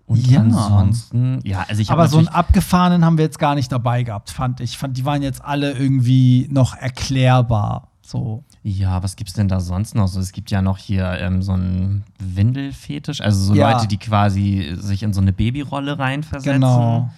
[0.06, 0.40] Und Ja.
[0.40, 4.02] ansonsten, ja, also ich habe Aber so einen abgefahrenen haben wir jetzt gar nicht dabei
[4.04, 4.76] gehabt, fand ich.
[4.78, 7.88] Fand, die waren jetzt alle irgendwie noch erklärbar.
[8.02, 8.44] So.
[8.68, 10.18] Ja, was gibt's denn da sonst noch so?
[10.18, 13.70] Es gibt ja noch hier ähm, so einen Windelfetisch, also so Ja.
[13.70, 16.54] Leute, die quasi sich in so eine Babyrolle reinversetzen.
[16.54, 17.08] Genau.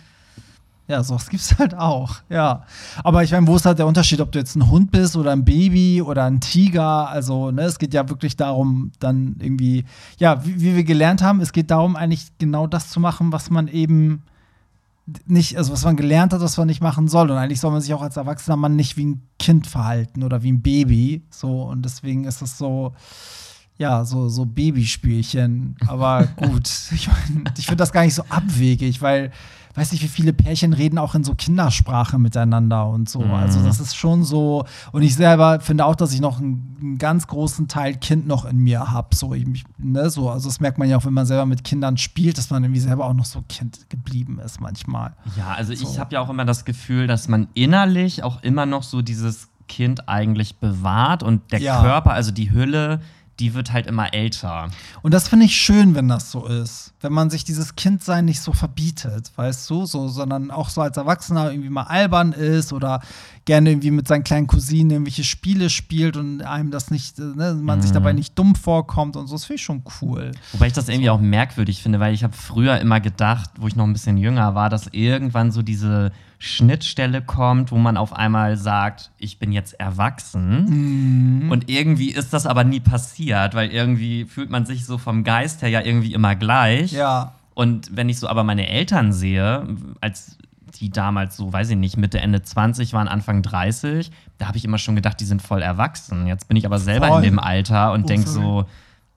[0.89, 2.17] Ja, sowas gibt's halt auch.
[2.29, 2.65] Ja.
[3.03, 5.33] Aber ich meine, wo ist halt der Unterschied, ob du jetzt ein Hund bist oder
[5.33, 7.09] ein Baby oder ein Tiger?
[7.09, 9.87] Also, ne, es geht ja wirklich darum, dann irgendwie,
[10.19, 13.49] ja, wie, wie wir gelernt haben, es geht darum, eigentlich genau das zu machen, was
[13.49, 14.23] man eben
[15.27, 17.31] nicht, also was man gelernt hat, was man nicht machen soll.
[17.31, 20.43] Und eigentlich soll man sich auch als erwachsener Mann nicht wie ein Kind verhalten oder
[20.43, 21.23] wie ein Baby.
[21.31, 22.95] So, und deswegen ist es so,
[23.79, 25.77] ja, so, so Babyspielchen.
[25.87, 29.33] Aber gut, ich, mein, ich finde das gar nicht so abwegig, weil,
[29.79, 33.21] weiß nicht, wie viele Pärchen reden auch in so Kindersprache miteinander und so.
[33.21, 33.33] Mhm.
[33.35, 34.65] Also das ist schon so.
[34.93, 38.45] Und ich selber finde auch, dass ich noch einen, einen ganz großen Teil Kind noch
[38.45, 39.15] in mir habe.
[39.15, 39.47] So, ich,
[39.79, 42.51] ne, so, also das merkt man ja auch, wenn man selber mit Kindern spielt, dass
[42.51, 45.15] man irgendwie selber auch noch so Kind geblieben ist manchmal.
[45.37, 45.99] Ja, also ich So.
[45.99, 50.09] habe ja auch immer das Gefühl, dass man innerlich auch immer noch so dieses Kind
[50.09, 51.81] eigentlich bewahrt und der Ja.
[51.83, 53.01] Körper, also die Hülle,
[53.41, 54.69] die wird halt immer älter.
[55.03, 56.93] Und das finde ich schön, wenn das so ist.
[57.01, 60.97] Wenn man sich dieses Kindsein nicht so verbietet, weißt du, so, sondern auch so als
[60.97, 63.01] Erwachsener irgendwie mal albern ist oder
[63.45, 67.55] gerne irgendwie mit seinen kleinen Cousinen irgendwelche Spiele spielt und einem das nicht, äh, ne,
[67.55, 67.95] man sich Mhm.
[67.95, 69.37] dabei nicht dumm vorkommt und so.
[69.37, 70.33] Das finde ich schon cool.
[70.53, 73.77] Wobei ich das irgendwie auch merkwürdig finde, weil ich habe früher immer gedacht, wo ich
[73.77, 76.11] noch ein bisschen jünger war, dass irgendwann so diese
[76.41, 81.49] Schnittstelle kommt, wo man auf einmal sagt, ich bin jetzt erwachsen.
[81.51, 85.63] Und irgendwie ist das aber nie passiert, weil irgendwie fühlt man sich so vom Geist
[85.63, 86.93] her ja irgendwie immer gleich.
[86.93, 87.33] Ja.
[87.55, 89.67] Und wenn ich so aber meine Eltern sehe,
[90.01, 90.39] als
[90.81, 94.65] die damals so, weiß ich nicht, Mitte, Ende 20 waren, Anfang 30, da habe ich
[94.65, 96.29] immer schon gedacht, die sind voll erwachsen.
[96.29, 97.19] Jetzt bin ich aber selber Voll.
[97.25, 98.45] in dem Alter und Oh, denk sorry.
[98.45, 98.65] so,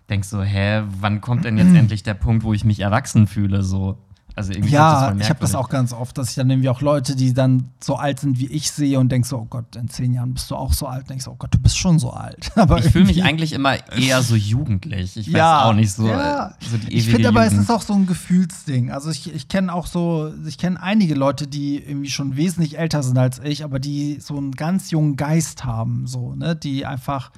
[0.10, 3.62] denk so, hä, wann kommt denn jetzt endlich der Punkt, wo ich mich erwachsen fühle?
[3.64, 4.00] So.
[4.36, 7.16] Also irgendwie Ja, ich habe das auch ganz oft, dass ich dann irgendwie auch Leute,
[7.16, 10.14] die dann so alt sind wie ich sehe und denke so, oh Gott, in zehn
[10.14, 11.10] Jahren bist du auch so alt.
[11.10, 12.52] Und ich so, oh Gott, du bist schon so alt.
[12.56, 15.18] Aber Ich fühle mich eigentlich immer eher so jugendlich.
[15.18, 16.48] Ich weiß Ja, auch nicht so, ja.
[16.48, 18.92] äh, so die ewige Ich finde aber, es ist auch so ein Gefühlsding.
[18.92, 23.04] Also ich, ich kenne auch so, ich kenne einige Leute, die irgendwie schon wesentlich älter
[23.04, 27.32] sind als ich, aber die so einen ganz jungen Geist haben, so, ne, die einfach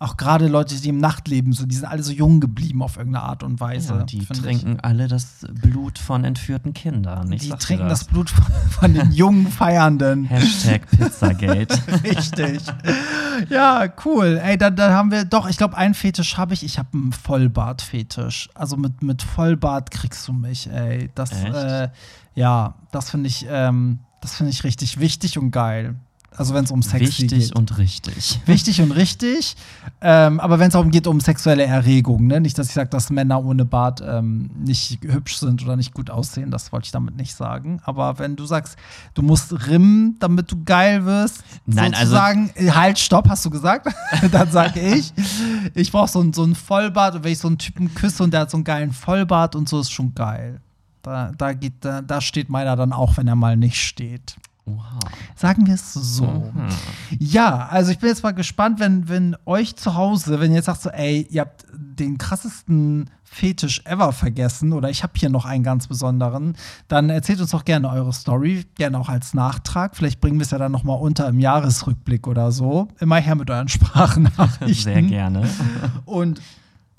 [0.00, 3.24] auch gerade Leute, die im Nachtleben sind, die sind alle so jung geblieben auf irgendeine
[3.24, 3.94] Art und Weise.
[3.94, 7.32] ja, die trinken alle das Blut von entführten Kindern.
[7.32, 7.42] Ich.
[7.42, 10.24] Ich Die trinken das Blut von, von den jungen Feiernden.
[10.24, 11.78] Hashtag Pizzagate.
[12.04, 12.62] Richtig.
[13.50, 14.40] Ja, cool.
[14.42, 16.62] Ey, da, da haben wir doch, ich glaube, einen Fetisch habe ich.
[16.62, 18.50] Ich habe einen Vollbart-Fetisch.
[18.54, 21.10] Also mit, mit Vollbart kriegst du mich, ey.
[21.16, 21.88] Das, äh,
[22.34, 25.96] ja, das finde ich, ähm, das finde ich richtig wichtig und geil.
[26.36, 27.56] Also wenn es um Sex Wichtig geht.
[27.56, 28.38] und richtig.
[28.46, 29.56] Wichtig und richtig.
[30.00, 32.40] Ähm, aber wenn es darum geht, um sexuelle Erregung, ne?
[32.40, 36.10] Nicht, dass ich sage, dass Männer ohne Bart ähm, nicht hübsch sind oder nicht gut
[36.10, 37.80] aussehen, das wollte ich damit nicht sagen.
[37.82, 38.76] Aber wenn du sagst,
[39.14, 43.50] du musst rimmen, damit du geil wirst, Nein, also- sozusagen, äh, halt, stopp, hast du
[43.50, 43.88] gesagt?
[44.30, 45.12] Dann sage ich,
[45.74, 48.42] ich brauche so, so einen Vollbart und wenn ich so einen Typen küsse und der
[48.42, 50.60] hat so einen geilen Vollbart und so, ist schon geil.
[51.02, 54.36] Da, da, geht, da, da steht meiner dann auch, wenn er mal nicht steht.
[54.76, 54.98] Oha.
[55.34, 56.26] Sagen wir es so.
[56.26, 56.68] Mhm.
[57.18, 60.66] Ja, also ich bin jetzt mal gespannt, wenn, wenn euch zu Hause, wenn ihr jetzt
[60.66, 65.44] sagt so, ey, ihr habt den krassesten Fetisch ever vergessen oder ich habe hier noch
[65.44, 66.56] einen ganz besonderen,
[66.88, 69.96] dann erzählt uns doch gerne eure Story, gerne auch als Nachtrag.
[69.96, 72.88] Vielleicht bringen wir es ja dann noch mal unter im Jahresrückblick oder so.
[73.00, 74.74] Immer her mit euren Sprachnachrichten.
[74.74, 75.48] Sehr gerne.
[76.06, 76.40] Und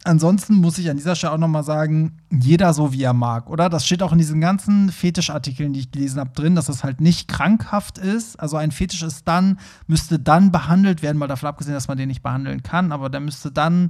[0.10, 3.50] ansonsten muss ich an dieser Stelle auch noch mal sagen, jeder so wie er mag,
[3.50, 3.70] oder?
[3.70, 7.00] Das steht auch in diesen ganzen Fetischartikeln, die ich gelesen habe, drin, dass es halt
[7.00, 8.40] nicht krankhaft ist.
[8.40, 12.10] Also ein Fetisch ist dann, müsste dann behandelt werden, mal davon abgesehen, dass man den
[12.10, 13.90] nicht behandeln kann, aber der müsste dann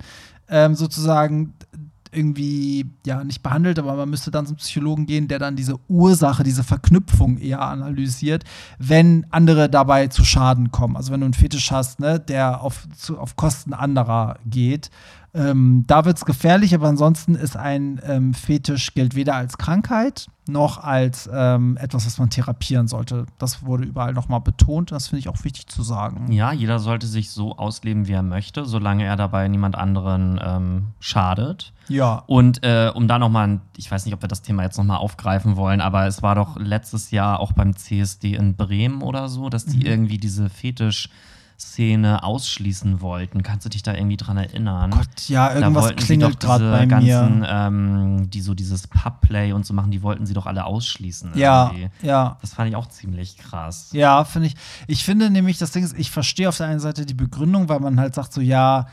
[0.49, 1.53] ähm, sozusagen
[2.11, 6.43] irgendwie, ja, nicht behandelt, aber man müsste dann zum Psychologen gehen, der dann diese Ursache,
[6.43, 8.43] diese Verknüpfung eher analysiert,
[8.80, 10.95] wenn andere dabei zu Schaden kommen.
[10.95, 14.89] Also wenn du einen Fetisch hast, ne, der auf, zu, auf Kosten anderer geht,
[15.34, 20.27] ähm, da wird es gefährlich, aber ansonsten ist ein ähm, Fetisch gilt weder als Krankheit
[20.47, 23.27] noch als ähm, etwas, was man therapieren sollte.
[23.38, 24.91] Das wurde überall nochmal betont.
[24.91, 26.32] Das finde ich auch wichtig zu sagen.
[26.32, 30.86] Ja, jeder sollte sich so ausleben, wie er möchte, solange er dabei niemand anderen ähm,
[30.99, 31.71] schadet.
[31.88, 32.23] Ja.
[32.25, 35.55] Und äh, um da nochmal, ich weiß nicht, ob wir das Thema jetzt nochmal aufgreifen
[35.55, 39.67] wollen, aber es war doch letztes Jahr auch beim CSD in Bremen oder so, dass
[39.67, 39.71] Mhm.
[39.71, 40.49] die irgendwie diese
[41.60, 43.43] Fetisch-Szene ausschließen wollten.
[43.43, 44.91] Kannst du dich da irgendwie dran erinnern?
[44.91, 47.49] Gott, ja, irgendwas klingelt doch gerade bei ganzen, mir.
[47.49, 51.32] ähm, die so dieses Pub-Play und so machen, die wollten sie doch alle ausschließen.
[51.36, 51.89] Ja, irgendwie.
[52.01, 52.38] ja.
[52.41, 53.89] Das fand ich auch ziemlich krass.
[53.91, 54.55] Ja, finde ich.
[54.88, 57.80] Ich finde nämlich, das Ding ist, ich verstehe auf der einen Seite die Begründung, weil
[57.80, 58.88] man halt sagt, so ja,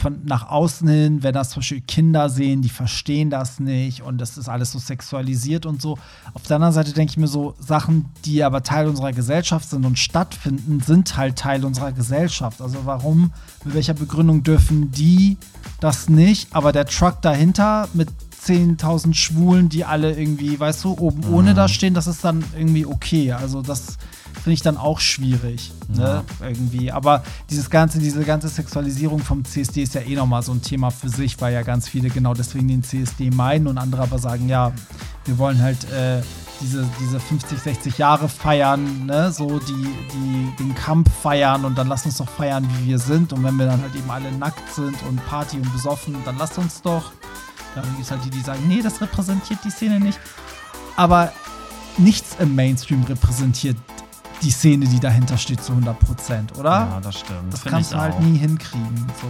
[0.00, 4.18] von nach außen hin, wenn das zum Beispiel Kinder sehen, die verstehen das nicht und
[4.18, 5.98] das ist alles so sexualisiert und so.
[6.34, 9.84] Auf der anderen Seite denke ich mir so, Sachen, die aber Teil unserer Gesellschaft sind
[9.84, 12.62] und stattfinden, sind halt Teil unserer Gesellschaft.
[12.62, 13.32] Also warum,
[13.64, 15.36] mit welcher Begründung dürfen die
[15.80, 18.08] das nicht, aber der Truck dahinter mit
[18.44, 22.86] 10.000 Schwulen, die alle irgendwie, weißt du, oben ohne da stehen, das ist dann irgendwie
[22.86, 23.32] okay.
[23.32, 23.98] Also das
[24.42, 26.90] finde ich dann auch schwierig, ne, irgendwie.
[26.90, 30.90] Aber dieses ganze, diese ganze Sexualisierung vom CSD ist ja eh nochmal so ein Thema
[30.90, 34.48] für sich, weil ja ganz viele genau deswegen den CSD meinen und andere aber sagen,
[34.48, 34.72] ja,
[35.26, 36.22] wir wollen halt äh,
[36.60, 41.86] diese, diese 50, 60 Jahre feiern, ne, so die, die den Kampf feiern und dann
[41.86, 43.32] lass uns doch feiern, wie wir sind.
[43.32, 46.58] Und wenn wir dann halt eben alle nackt sind und Party und besoffen, dann lasst
[46.58, 47.12] uns doch.
[47.76, 50.18] Dann gibt es halt die, die sagen, nee, das repräsentiert die Szene nicht.
[50.96, 51.32] Aber
[51.96, 53.76] nichts im Mainstream repräsentiert
[54.42, 56.70] die Szene, die dahinter steht, zu 100 Prozent, oder?
[56.70, 57.52] Ja, das stimmt.
[57.52, 58.20] Das Find kannst ich du halt auch.
[58.20, 59.06] nie hinkriegen.
[59.20, 59.28] So.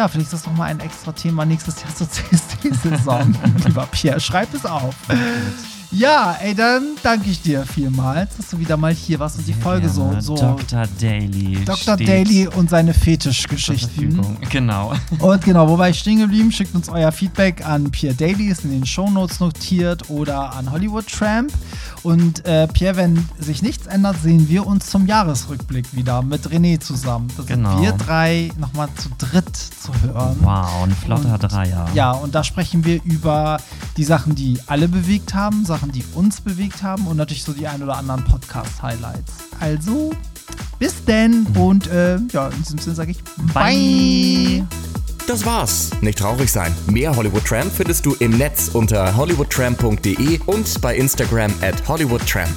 [0.00, 3.34] Ja, vielleicht ist das nochmal ein extra Thema nächstes Jahr zur CSD-Saison.
[3.66, 4.94] Lieber Pierre, schreib es auf.
[5.92, 9.52] Ja, ey, dann danke ich dir vielmals, dass du wieder mal hier warst und die
[9.52, 10.22] Sehr Folge so, gerne.
[10.22, 10.84] so Dr.
[11.00, 11.64] Daily.
[11.64, 11.96] Dr.
[11.96, 14.20] Daily und seine Fetischgeschichten.
[14.50, 14.92] Genau.
[15.18, 16.52] Und genau, wo war ich stehen geblieben?
[16.52, 21.06] Schickt uns euer Feedback an Pierre Daily, ist in den Shownotes notiert, oder an Hollywood
[21.08, 21.52] Tramp.
[22.02, 26.78] Und äh, Pierre, wenn sich nichts ändert, sehen wir uns zum Jahresrückblick wieder mit René
[26.80, 27.28] zusammen.
[27.36, 27.72] Das Genau.
[27.72, 30.36] sind wir drei nochmal zu dritt zu hören.
[30.40, 31.86] Wow, ein flotter Und- Dreier.
[31.94, 33.58] Ja, und da sprechen wir über
[33.96, 37.66] die Sachen, die alle bewegt haben, Sachen, die uns bewegt haben und natürlich so die
[37.66, 39.32] ein oder anderen Podcast-Highlights.
[39.60, 40.10] Also,
[40.78, 43.22] bis denn und äh, ja, in diesem Sinne sage ich
[43.54, 44.66] Bye.
[45.26, 45.90] Das war's.
[46.00, 46.74] Nicht traurig sein.
[46.90, 52.50] Mehr Hollywood Tramp findest du im Netz unter hollywoodtramp.de und bei Instagram at hollywoodtramp.